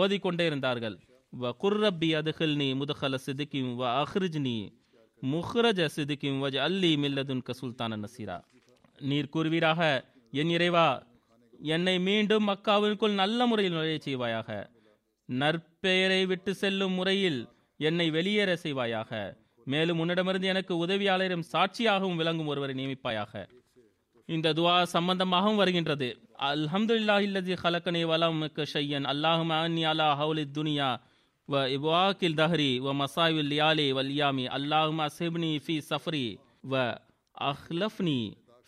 [0.00, 0.96] ஓதிக்கொண்டே இருந்தார்கள்.
[1.32, 4.58] வ குர்ரப்பி அதுஹில்னி முதஹல சிதிக்கிம் வ அஹ்ரிஜ்னி
[5.22, 8.38] முஹ்ரஜ சிதிக்கிம் வஜ அல்லி மில்லதுன் கசுல்தான நசீரா.
[8.98, 9.80] நீர் கூறுவீராக
[10.32, 10.88] என் இறைவா
[11.74, 14.48] என்னை மீண்டும் மக்காவிற்குள் நல்ல முறையில் நுழைய செய்வாயாக.
[15.28, 17.40] நற்பெயரை விட்டு செல்லும் முறையில்
[17.80, 19.10] என்னை வெளியேற செய்வாயாக.
[19.66, 23.32] மேலும் உன்னிடமிருந்து எனக்கு உதவியாளரும் சாட்சியாகவும் விளங்கும் ஒருவரை நியமிப்பாயாக.
[24.28, 26.08] இந்த துவா சம்பந்தமாகவும் வருகின்றது.
[26.50, 28.40] அல்ஹம்துல்லா இல்லதி ஹலக்கனி வலம்
[28.74, 29.06] ஷையன்.
[29.12, 30.88] அல்லாஹும் அன்னி அலா ஹவுலி துனியா
[31.48, 36.26] வ இவாக்கில் தஹரி வ மசாவில் லியாலி வல்யாமி அல்லாஹும் அசிப்னி ஃபி சஃப்ரி
[36.72, 36.84] வ
[37.34, 38.18] அஹ்லஃப்னி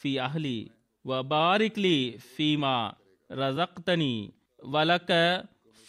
[0.01, 0.59] ஃபி அஹ்லி
[1.05, 1.99] வ பாரிக்லி
[2.29, 2.77] ஃபீமா
[3.31, 4.15] ரசக்தனி
[4.73, 5.13] வலக்க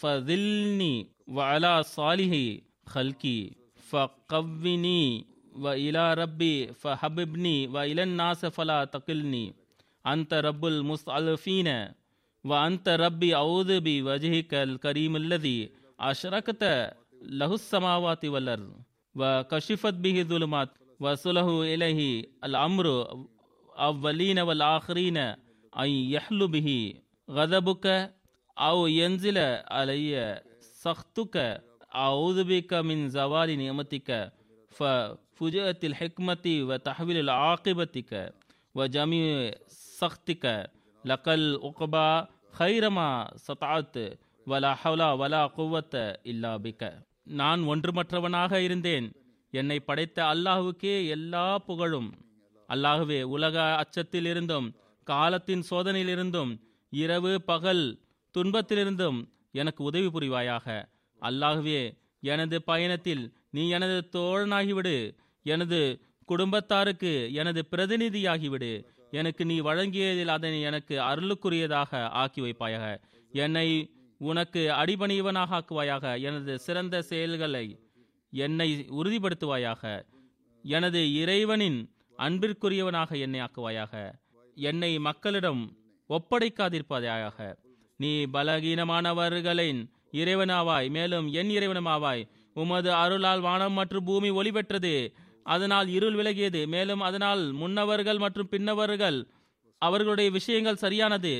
[0.00, 0.92] ஃபதில்னி
[1.36, 2.44] வஅலா சாலிஹி
[2.94, 3.40] خلقي
[3.88, 5.26] فقوني
[5.64, 9.46] وإلى ربي فحببني وإلى الناس فلا تقلني.
[10.06, 11.68] أنت رب المستعلفين
[12.44, 15.70] وأنت ربي أعوذ بوجهك الكريم الذي
[16.00, 16.62] أشركت
[17.22, 18.70] له السماوات والأرض
[19.14, 20.70] وكشفت به الظلمات
[21.00, 22.00] وصله إليه
[22.44, 22.86] الأمر
[23.78, 25.16] أولين والآخرين
[25.82, 26.68] أن يحل به
[27.30, 27.86] غضبك
[28.58, 29.38] أو ينزل
[29.76, 30.42] علي
[30.82, 31.36] سخطك.
[31.92, 34.32] அவுதுபிக்க மின் ஜவாலி நியமத்திக்க
[34.78, 34.84] ஃப
[35.38, 38.32] ஃபுஜத்தில் ஹிக்மத்தி வ தஹ்வில் ஆக்கிபத்திக்க
[38.74, 40.70] வ ஜமி சக்திக்க
[41.04, 42.28] லக்கல் உக்பா
[42.58, 46.58] ஹைரமா சதாத் வலா ஹவ்லா வலா குவத்த இல்லா
[47.24, 49.12] நான் ஒன்றுமற்றவனாக இருந்தேன்.
[49.50, 52.14] என்னை படைத்த அல்லாஹுக்கே எல்லா புகழும்.
[52.68, 54.74] அல்லாஹுவே உலக அச்சத்தில் இருந்தும்
[55.04, 56.60] காலத்தின் சோதனையிலிருந்தும்
[56.90, 57.98] இரவு பகல்
[58.34, 60.84] துன்பத்திலிருந்தும் எனக்கு உதவி புரிவாயாக.
[61.20, 65.16] அல்லாகவே எனது பயணத்தில் நீ எனது தோழனாகிவிடு.
[65.42, 68.84] எனது குடும்பத்தாருக்கு எனது பிரதிநிதியாகிவிடு.
[69.10, 73.00] எனக்கு நீ வழங்கியதில் அதனை எனக்கு அருளுக்குரியதாக ஆக்கி வைப்பாயாக.
[73.32, 76.22] என்னை உனக்கு அடிபணியவனாக ஆக்குவாயாக.
[76.22, 77.78] எனது சிறந்த செயல்களை
[78.30, 80.06] என்னை உறுதிப்படுத்துவாயாக.
[80.62, 84.12] எனது இறைவனின் அன்பிற்குரியவனாக என்னை ஆக்குவாயாக.
[84.54, 85.76] என்னை மக்களிடம்
[86.08, 87.56] ஒப்படைக்காதிருப்பதாக
[87.96, 92.22] நீ பலகீனமானவர்களின் இறைவனாவாய் மேலும் என் இறைவனமாவாய்
[92.56, 94.94] உமது அருளால் வானம் மற்றும் பூமி ஒளி பெற்றது
[95.44, 99.18] அதனால் இருள் விலகியது மேலும் அதனால் முன்னவர்கள் மற்றும் பின்னவர்கள்
[99.82, 101.32] அவர்களுடைய விஷயங்கள் சரியானது.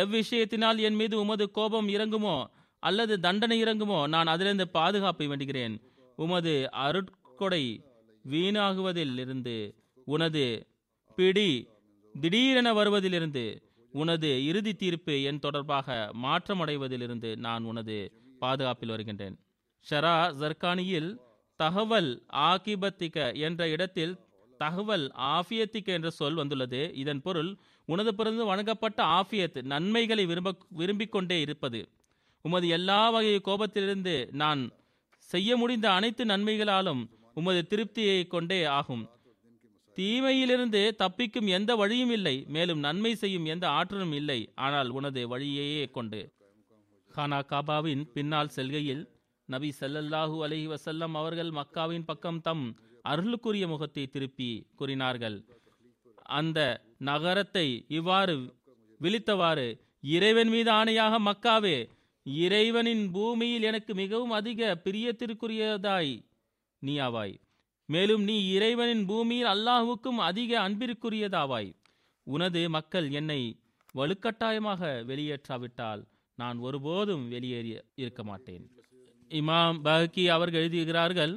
[0.00, 2.36] எவ்விஷயத்தினால் என் மீது உமது கோபம் இறங்குமோ
[2.82, 5.74] அல்லது தண்டனை இறங்குமோ நான் அதிலிருந்து பாதுகாப்பை வேண்டுகிறேன்.
[6.18, 6.54] உமது
[6.84, 7.64] அருட்கொடை
[8.24, 9.56] வீணாகுவதில் இருந்து
[10.06, 10.46] உனது
[11.18, 11.50] பிடி
[12.14, 13.44] திடீரென வருவதிலிருந்து
[13.92, 19.38] உனது இறுதி தீர்ப்பு என் தொடர்பாக மாற்றமடைவதிலிருந்து நான் உனது பாதுகாப்பில் வருகின்றேன்.
[19.90, 21.16] ஷரா ஜர்கானியில்
[21.56, 24.18] தகவல் ஆகிபத்திக்க என்ற இடத்தில்
[24.58, 26.94] தகவல் ஆஃபியத்திக்க என்ற சொல் வந்துள்ளது.
[26.94, 31.88] இதன் பொருள் உனது பிறந்து வழங்கப்பட்ட ஆஃபியத் நன்மைகளை விரும்ப விரும்பிக் கொண்டே இருப்பது.
[32.42, 34.70] உமது எல்லா வகை கோபத்திலிருந்து நான்
[35.16, 39.08] செய்ய முடிந்த அனைத்து நன்மைகளாலும் உமது திருப்தியை கொண்டே ஆகும்.
[39.96, 44.40] தீமையிலிருந்து தப்பிக்கும் எந்த வழியும் இல்லை மேலும் நன்மை செய்யும் எந்த ஆற்றலும் இல்லை.
[44.66, 46.20] ஆனால் உனது வழியையே கொண்டு.
[47.10, 49.02] ஹானா காபாவின் பின்னால் செல்கையில்
[49.48, 52.64] நபி ஸல்லல்லாஹு அலஹி வசல்லம் அவர்கள் மக்காவின் பக்கம் தம்
[53.04, 55.38] அருளுக்குரிய முகத்தை திருப்பி கூறினார்கள்.
[56.38, 56.58] அந்த
[57.08, 57.66] நகரத்தை
[57.98, 58.36] இவ்வாறு
[59.00, 59.68] விழித்தவாறு
[60.16, 61.76] இறைவன் மீது ஆணையாக மக்காவே
[62.26, 66.14] இறைவனின் பூமியில் எனக்கு மிகவும் அதிக பிரியத்திற்குரியதாய்
[66.82, 67.34] நீ ஆவாய்.
[67.92, 71.70] மேலும் நீ இறைவனின் பூமியில் அல்லாஹுக்கும் அதிக அன்பிற்குரியதாவாய்.
[72.26, 73.40] உனது மக்கள் என்னை
[73.94, 76.02] வலுக்கட்டாயமாக வெளியேற்றாவிட்டால்
[76.38, 77.72] நான் ஒருபோதும் வெளியேறி
[78.02, 78.64] இருக்க மாட்டேன்.
[79.30, 81.34] இமாம் பஹக்கி அவர்கள் எழுதுகிறார்கள்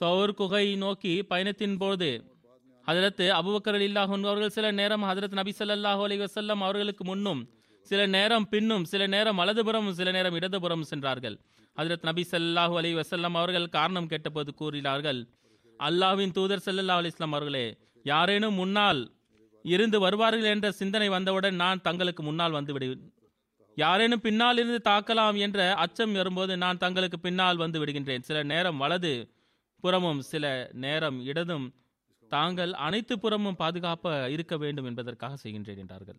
[0.00, 2.08] சௌர் குகை நோக்கி பயணத்தின் போது
[2.86, 7.40] ஹதரத்து அபுபக்கர் இல்லாஹ் அவர்கள் சில நேரம் ஹதரத் நபி ஸல்லல்லாஹு அலி வசல்லம் அவர்களுக்கு முன்னும்
[7.88, 11.36] சில நேரம் பின்னும் சில நேரம் வலதுபுறமும் சில நேரம் இடதுபுறம் சென்றார்கள்.
[11.76, 15.20] ஹதரத் நபி சல்லாஹூ அலி வசல்லம் அவர்கள் காரணம் கேட்டபோது கூறினார்கள்
[15.80, 17.66] அல்லாஹ்வின் தூதர் செல்லல்லா அலிஸ்லாம் அவர்களே
[18.04, 19.00] யாரேனும் முன்னால்
[19.64, 23.04] இருந்து வருவார்கள் என்ற சிந்தனை வந்தவுடன் நான் தங்களுக்கு முன்னால் வந்து விடுவேன்.
[23.76, 28.24] யாரேனும் பின்னால் இருந்து தாக்கலாம் என்ற அச்சம் வரும்போது நான் தங்களுக்கு பின்னால் வந்து விடுகின்றேன்.
[28.28, 29.12] சில நேரம் வலது
[29.84, 30.44] புறமும் சில
[30.84, 31.66] நேரம் இடதும்
[32.30, 36.18] தாங்கள் அனைத்து புறமும் பாதுகாப்பாக இருக்க வேண்டும் என்பதற்காக செய்கின்றேன் என்றார்கள்.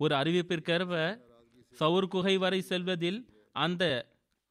[0.00, 0.94] ஒரு அறிவிப்பிற்கேற்ப
[1.74, 3.20] சவுர் குகை வரை செல்வதில்
[3.56, 3.84] அந்த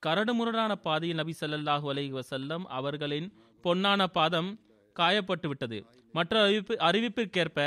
[0.04, 3.28] கரடுமுரடான பாதையில் நபி ஸல்லல்லாஹு அலைஹி வசல்லம் அவர்களின்
[3.68, 4.50] பொன்னான பாதம்
[4.96, 5.80] காயப்பட்டு விட்டது
[6.14, 7.60] மற்ற அறிவிப்பு அறிவிப்பிற்கேற்ப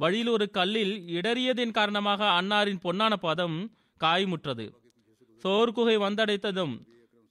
[0.00, 3.58] வழியில் ஒரு கல்லில் இடறியதின் காரணமாக அன்னாரின் பொன்னான பாதம்
[4.00, 4.66] காயமுற்றது.
[5.44, 6.74] சோர் குகை வந்தடைத்ததும்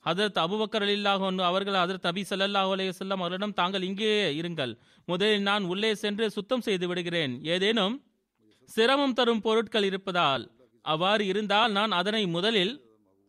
[0.05, 4.73] ஹதரத் அபுபக்கர் அலில்லாஹ் அவர்கள் ஹதரத் அபி சல்லாஹ் அலைஹி அவர்களிடம் தாங்கள் இங்கேயே இருங்கள்.
[5.07, 7.33] முதலில் நான் உள்ளே சென்று சுத்தம் செய்து விடுகிறேன்.
[7.53, 7.95] ஏதேனும்
[8.69, 10.43] சிரமம் தரும் பொருட்கள் இருப்பதால்
[10.85, 12.73] அவ்வாறு இருந்தால் நான் அதனை முதலில்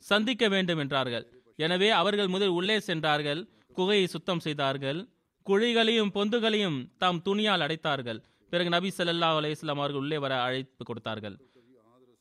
[0.05, 1.27] சந்திக்க வேண்டும் என்றார்கள்.
[1.59, 3.43] எனவே அவர்கள் முதல் உள்ளே சென்றார்கள்.
[3.77, 5.09] குகையை சுத்தம் செய்தார்கள்.
[5.47, 8.23] குழிகளையும் பொந்துகளையும் தாம் துணியால் அடைத்தார்கள்.
[8.51, 11.37] பிறகு நபி சல்லா அலையம் அவர்கள் உள்ளே வர அழைப்பு கொடுத்தார்கள்.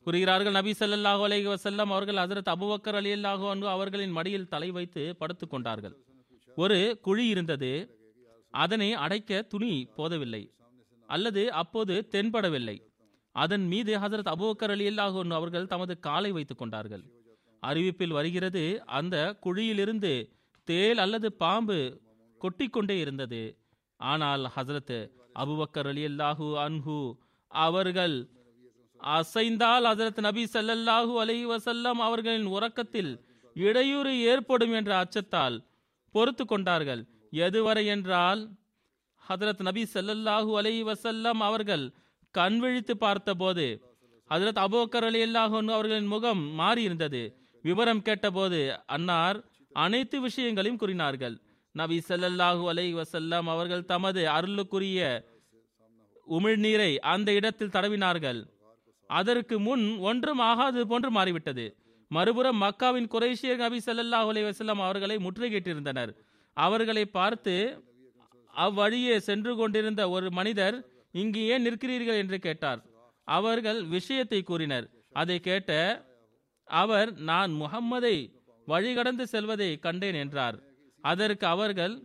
[0.04, 5.50] கூறுகிறார்கள் நபி ஸல்லல்லாஹு அலைஹி வசல்லம் அவர்கள் ஹஜரத் அலி ரலியல்லாஹு அன்ஹு அவர்களின் மடியில் தலை வைத்து படுத்துக்
[5.50, 5.96] கொண்டார்கள்.
[6.56, 8.00] ஒரு குழி இருந்தது.
[8.50, 10.52] அதனை அடைக்க துணி போதவில்லை.
[11.08, 12.82] அல்லது அப்போது தென்படவில்லை.
[13.32, 17.04] அதன் மீது ஹசரத் அபுபக்கர் அலி அன்ஹு அவர்கள் தமது காலை வைத்துக் கொண்டார்கள்.
[17.68, 20.36] அறிவிப்பில் வருகிறது அந்த குழியிலிருந்து
[20.68, 21.78] தேல் அல்லது பாம்பு
[22.42, 23.42] கொட்டிக்கொண்டே இருந்தது.
[24.00, 24.98] ஆனால் ஹசரத்
[25.42, 26.98] அபுபக்கர் ரலியல்லாஹு அன்ஹு
[27.52, 28.16] அவர்கள்
[29.00, 33.12] அசைந்தால் ஹசரத் நபி ஸல்லல்லாஹு அலி வசல்லம் அவர்களின் உறக்கத்தில்
[33.56, 35.58] இடையூறு ஏற்படும் என்ற அச்சத்தால்
[36.16, 37.02] பொறுத்து கொண்டார்கள்.
[37.46, 38.42] எதுவரை என்றால்
[39.22, 41.86] ஹதரத் நபி ஸல்லல்லாஹு அலி வசல்லம் அவர்கள்
[42.36, 43.66] கண் விழித்து பார்த்தபோது
[44.30, 47.24] ஹதரத் அபூபக்கர் ரலியல்லாஹு அன்ஹு அவர்களின் முகம் மாறியிருந்தது.
[47.64, 48.60] விவரம் கேட்டபோது
[48.96, 49.38] அன்னார்
[49.82, 51.36] அனைத்து விஷயங்களையும் கூறினார்கள்.
[51.76, 55.00] நபி ஸல்லல்லாஹு அலை வசல்லாம் அவர்கள் தமது அருளுக்குரிய
[56.28, 58.42] உமிழ்நீரை அந்த இடத்தில் தடவினார்கள்.
[59.10, 61.66] அதற்கு முன் ஒன்றும் ஆகாது போன்று மாறிவிட்டது.
[62.12, 66.14] மறுபுறம் மக்காவின் குரேஷியர் நபி ஸல்லல்லாஹு அலி வசல்லாம் அவர்களை முற்றுகையிட்டிருந்தனர்
[66.58, 67.56] அவர்களை பார்த்து
[68.54, 70.76] அவ்வழியே சென்று கொண்டிருந்த ஒரு மனிதர்
[71.22, 72.20] இங்கு ஏன் நிற்கிறீர்கள்?
[72.24, 72.82] என்று கேட்டார்.
[73.28, 74.88] அவர்கள் விஷயத்தை கூறினர்.
[75.22, 75.72] அதை கேட்ட
[76.68, 78.16] அவர் நான் முகம்மதை
[78.68, 80.60] வழிகடந்து செல்வதை கண்டேன் என்றார்.
[81.02, 82.04] அதற்கு அவர்கள்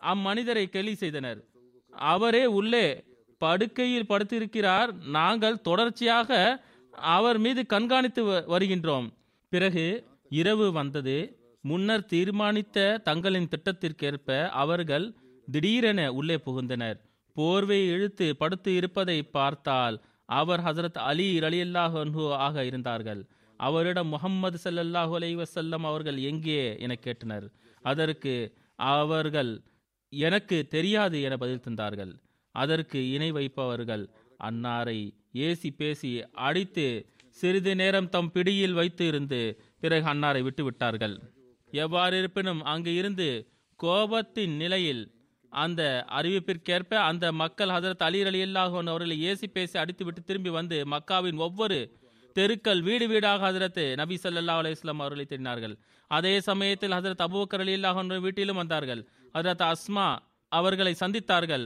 [0.00, 1.44] அம்மனிதரை கேலி செய்தனர்.
[1.90, 3.04] அவரே உள்ளே
[3.38, 5.06] படுக்கையில் படுத்திருக்கிறார்.
[5.08, 9.12] நாங்கள் தொடர்ச்சியாக அவர் மீது கண்காணித்து வ- வருகின்றோம்.
[9.48, 11.36] பிறகு இரவு வந்தது.
[11.60, 15.14] முன்னர் தீர்மானித்த தங்களின் திட்டத்திற்கேற்ப அவர்கள்
[15.50, 17.00] திடீரென உள்ளே புகுந்தனர்.
[17.34, 23.26] போர்வை இழுத்து படுத்து இருப்பதை பார்த்தால் அவர் ஹசரத் அலி ரலியல்லாஹு ஆக இருந்தார்கள்.
[23.66, 27.46] அவரிடம் முகம்மது சல்லல்லாஹு அலைஹி வஸல்லம் அவர்கள் எங்கே என கேட்டனர்.
[27.84, 28.34] அதற்கு
[28.94, 29.52] அவர்கள்
[30.12, 32.12] எனக்கு தெரியாது என பதில் தந்தார்கள்.
[32.54, 34.04] அதற்கு இணை வைப்பவர்கள்
[34.40, 34.98] அன்னாரை
[35.46, 36.10] ஏசி பேசி
[36.46, 36.86] அடித்து
[37.36, 39.40] சிறிது நேரம் தம் பிடியில் வைத்து இருந்து
[39.82, 41.14] பிறகு அன்னாரை விட்டு விட்டார்கள்.
[41.72, 43.28] எவ்வாறு இருப்பினும் அங்கு இருந்து
[43.80, 45.02] கோபத்தின் நிலையில்
[45.52, 45.82] அந்த
[46.18, 51.78] அறிவிப்பிற்கேற்ப அந்த மக்கள் ஹசரத் அலி அலி அவர்களை ஏசி பேசி அடித்துவிட்டு திரும்பி வந்து மக்காவின் ஒவ்வொரு
[52.38, 55.74] தெருக்கள் வீடு வீடாக ஹதரத் நபி சல்லா அலைஹி அவர்களை தேடினார்கள்.
[56.10, 59.02] அதே சமயத்தில் ஹசரத் அபுபக்கர் அலி அல்லாஹ் வீட்டிலும் வந்தார்கள்.
[59.34, 60.08] ஹசரத் அஸ்மா
[60.52, 61.64] அவர்களை சந்தித்தார்கள்.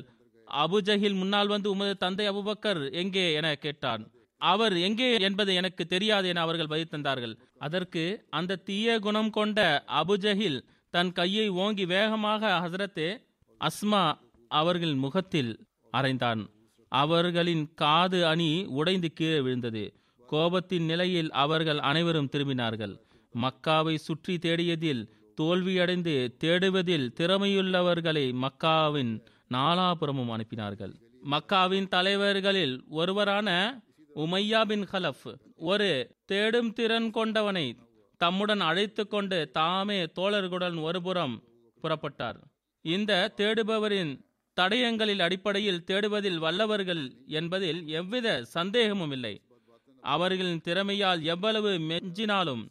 [0.48, 4.02] அபுஜஹில் முன்னால் வந்து உமது தந்தை அபுபக்கர் எங்கே என கேட்டான்.
[4.40, 7.34] அவர் எங்கே என்பது எனக்கு தெரியாது என அவர்கள் பதில் தந்தார்கள்.
[7.58, 9.60] அதற்கு அந்த தீய குணம் கொண்ட
[10.00, 10.58] அபுஜஹில்
[10.94, 13.08] தன் கையை ஓங்கி வேகமாக ஹசரத்தே
[13.60, 14.02] அஸ்மா
[14.50, 15.52] அவர்களின் முகத்தில்
[15.92, 16.42] அரைந்தான்
[16.92, 19.84] அவர்களின் காது அணி உடைந்து கீழே விழுந்தது.
[20.30, 22.94] கோபத்தின் நிலையில் அவர்கள் அனைவரும் திரும்பினார்கள்.
[23.34, 25.02] மக்காவை சுற்றி தேடியதில்
[25.40, 26.14] தோல்வியடைந்து
[26.44, 29.12] தேடுவதில் திறமையுள்ளவர்களை மக்காவின்
[29.50, 30.94] நாலாபுறமும் அனுப்பினார்கள்.
[31.30, 33.48] மக்காவின் தலைவர்களில் ஒருவரான
[34.16, 35.90] உமையா பின் ஹலஃப் ஒரு
[36.24, 37.66] தேடும் திறன் கொண்டவனை
[38.20, 41.34] தம்முடன் அழைத்து கொண்டு தாமே தோழர்களுடன் ஒருபுறம்
[41.82, 42.38] புறப்பட்டார்.
[42.84, 44.12] இந்த தேடுபவரின்
[44.56, 49.34] தடயங்களில் அடிப்படையில் தேடுவதில் வல்லவர்கள் என்பதில் எவ்வித சந்தேகமும் இல்லை.
[50.06, 52.64] அவர்களின் திறமையால் எவ்வளவு மெஞ்சினாலும்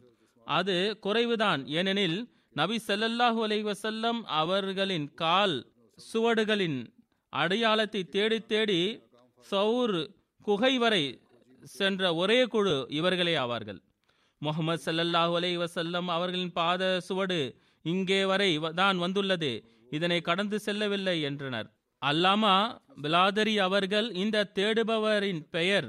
[0.45, 1.67] அது குறைவுதான்.
[1.67, 2.17] ஏனெனில்
[2.53, 5.55] நபி ஸல்லல்லாஹு அலைவசல்லம் அவர்களின் கால்
[6.13, 6.93] சுவடுகளின்
[7.29, 8.99] அடையாளத்தை தேடி தேடி
[9.51, 10.07] சவுர்
[10.41, 11.19] குகை வரை
[11.63, 13.79] சென்ற ஒரே குழு இவர்களே ஆவார்கள்.
[14.37, 17.39] முகமது சல்லல்லாஹு அலைஹி வஸல்லம் அவர்களின் பாத சுவடு
[17.83, 19.51] இங்கே வரை வ- தான் வந்துள்ளது.
[19.89, 21.69] இதனை கடந்து செல்லவில்லை என்றனர்.
[22.05, 25.87] அல்லாமா பிலாதரி அவர்கள் இந்த தேடுபவரின் பெயர்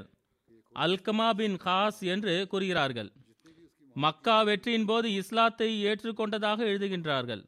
[0.85, 3.09] அல்கமா பின் காஸ் என்று கூறுகிறார்கள்.
[3.95, 7.41] மக்கா வெற்றியின் போது இஸ்லாத்தை ஏற்றுக்கொண்டதாக எழுதுகின்றார்கள்.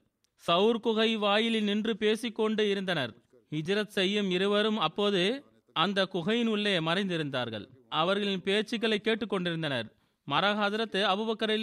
[0.44, 3.14] சவுர் குகை வாயிலில் நின்று பேசிக்கொண்டு இருந்தனர்.
[3.52, 5.24] ஹிஜ்ரத் செய்யும் இருவரும் அப்போது
[5.76, 7.66] அந்த குகையின் உள்ளே மறைந்திருந்தார்கள்.
[7.90, 9.88] அவர்களின் பேச்சுக்களை கேட்டுக்கொண்டிருந்தனர்.
[10.28, 11.54] மரக ஹதரத் அபுபக்கர்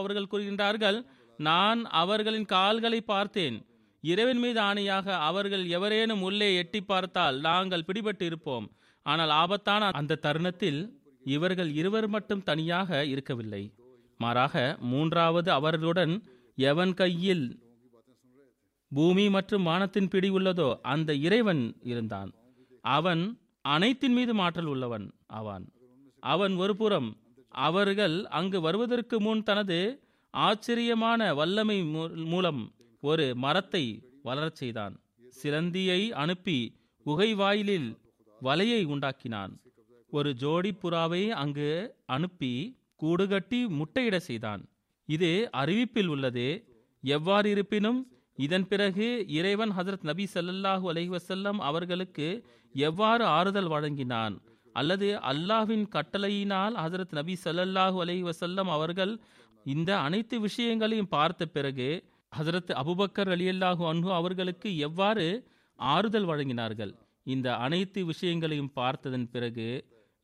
[0.00, 0.98] அவர்கள் கூறுகின்றார்கள்
[1.38, 3.56] நான் அவர்களின் கால்களை பார்த்தேன்.
[4.04, 8.66] இரவின் மீது ஆணையாக அவர்கள் எவரேனும் உள்ளே எட்டி பார்த்தால் நாங்கள் பிடிபட்டு இருப்போம்.
[9.06, 10.80] ஆனால் ஆபத்தான அந்த தருணத்தில்
[11.34, 13.62] இவர்கள் இருவர் மட்டும் தனியாக இருக்கவில்லை.
[14.20, 14.54] மாறாக
[14.90, 16.14] மூன்றாவது அவர்களுடன்
[16.70, 17.46] எவன் கையில்
[18.92, 21.62] பூமி மற்றும் வானத்தின் பிடி உள்ளதோ அந்த இறைவன்
[21.92, 22.30] இருந்தான்.
[22.84, 23.22] அவன்
[23.74, 25.06] அனைத்தின் மீது மாற்றல் உள்ளவன்
[25.38, 25.66] ஆவான்.
[26.22, 27.08] அவன் ஒருபுறம்
[27.66, 29.78] அவர்கள் அங்கு வருவதற்கு முன் தனது
[30.34, 31.78] ஆச்சரியமான வல்லமை
[32.32, 32.62] மூலம்
[33.02, 33.84] ஒரு மரத்தை
[34.22, 34.94] வளரச் செய்தான்.
[35.40, 36.58] சிலந்தியை அனுப்பி
[37.06, 37.88] குகை வாயிலில்
[38.40, 39.52] வலையை உண்டாக்கினான்.
[40.16, 41.70] ஒரு ஜோடி புறாவை அங்கு
[42.14, 42.52] அனுப்பி
[43.02, 44.62] கூடுகட்டி முட்டையிட செய்தான்.
[45.08, 45.30] இது
[45.62, 46.46] அறிவிப்பில் உள்ளது
[47.04, 48.00] எவ்வாறு இருப்பினும்
[48.38, 49.06] இதன் பிறகு
[49.38, 52.26] இறைவன் ஹசரத் நபி ஸல்லல்லாஹு அலஹி வசல்லம் அவர்களுக்கு
[52.74, 54.34] எவ்வாறு ஆறுதல் வழங்கினான்?
[54.74, 59.12] அல்லது அல்லாஹ்வின் கட்டளையினால் ஹசரத் நபி சல்லல்லாஹூ அலஹி வசல்லம் அவர்கள்
[59.66, 61.88] இந்த அனைத்து விஷயங்களையும் பார்த்த பிறகு
[62.32, 65.26] ஹசரத் அபுபக்கர் அலியல்லாஹு அன்ஹு அவர்களுக்கு எவ்வாறு
[65.78, 66.92] ஆறுதல் வழங்கினார்கள்?
[67.26, 69.68] இந்த அனைத்து விஷயங்களையும் பார்த்ததன் பிறகு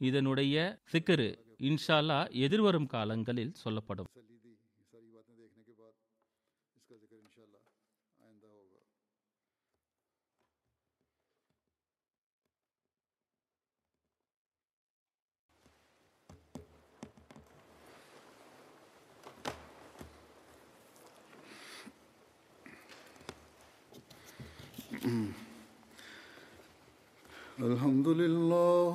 [0.08, 0.54] இதனுடைய
[0.92, 1.28] திக்கரு
[1.58, 4.08] இன்ஷால்லா எதிர்வரும் காலங்களில் சொல்லப்படும்.
[27.60, 28.94] الحمد لله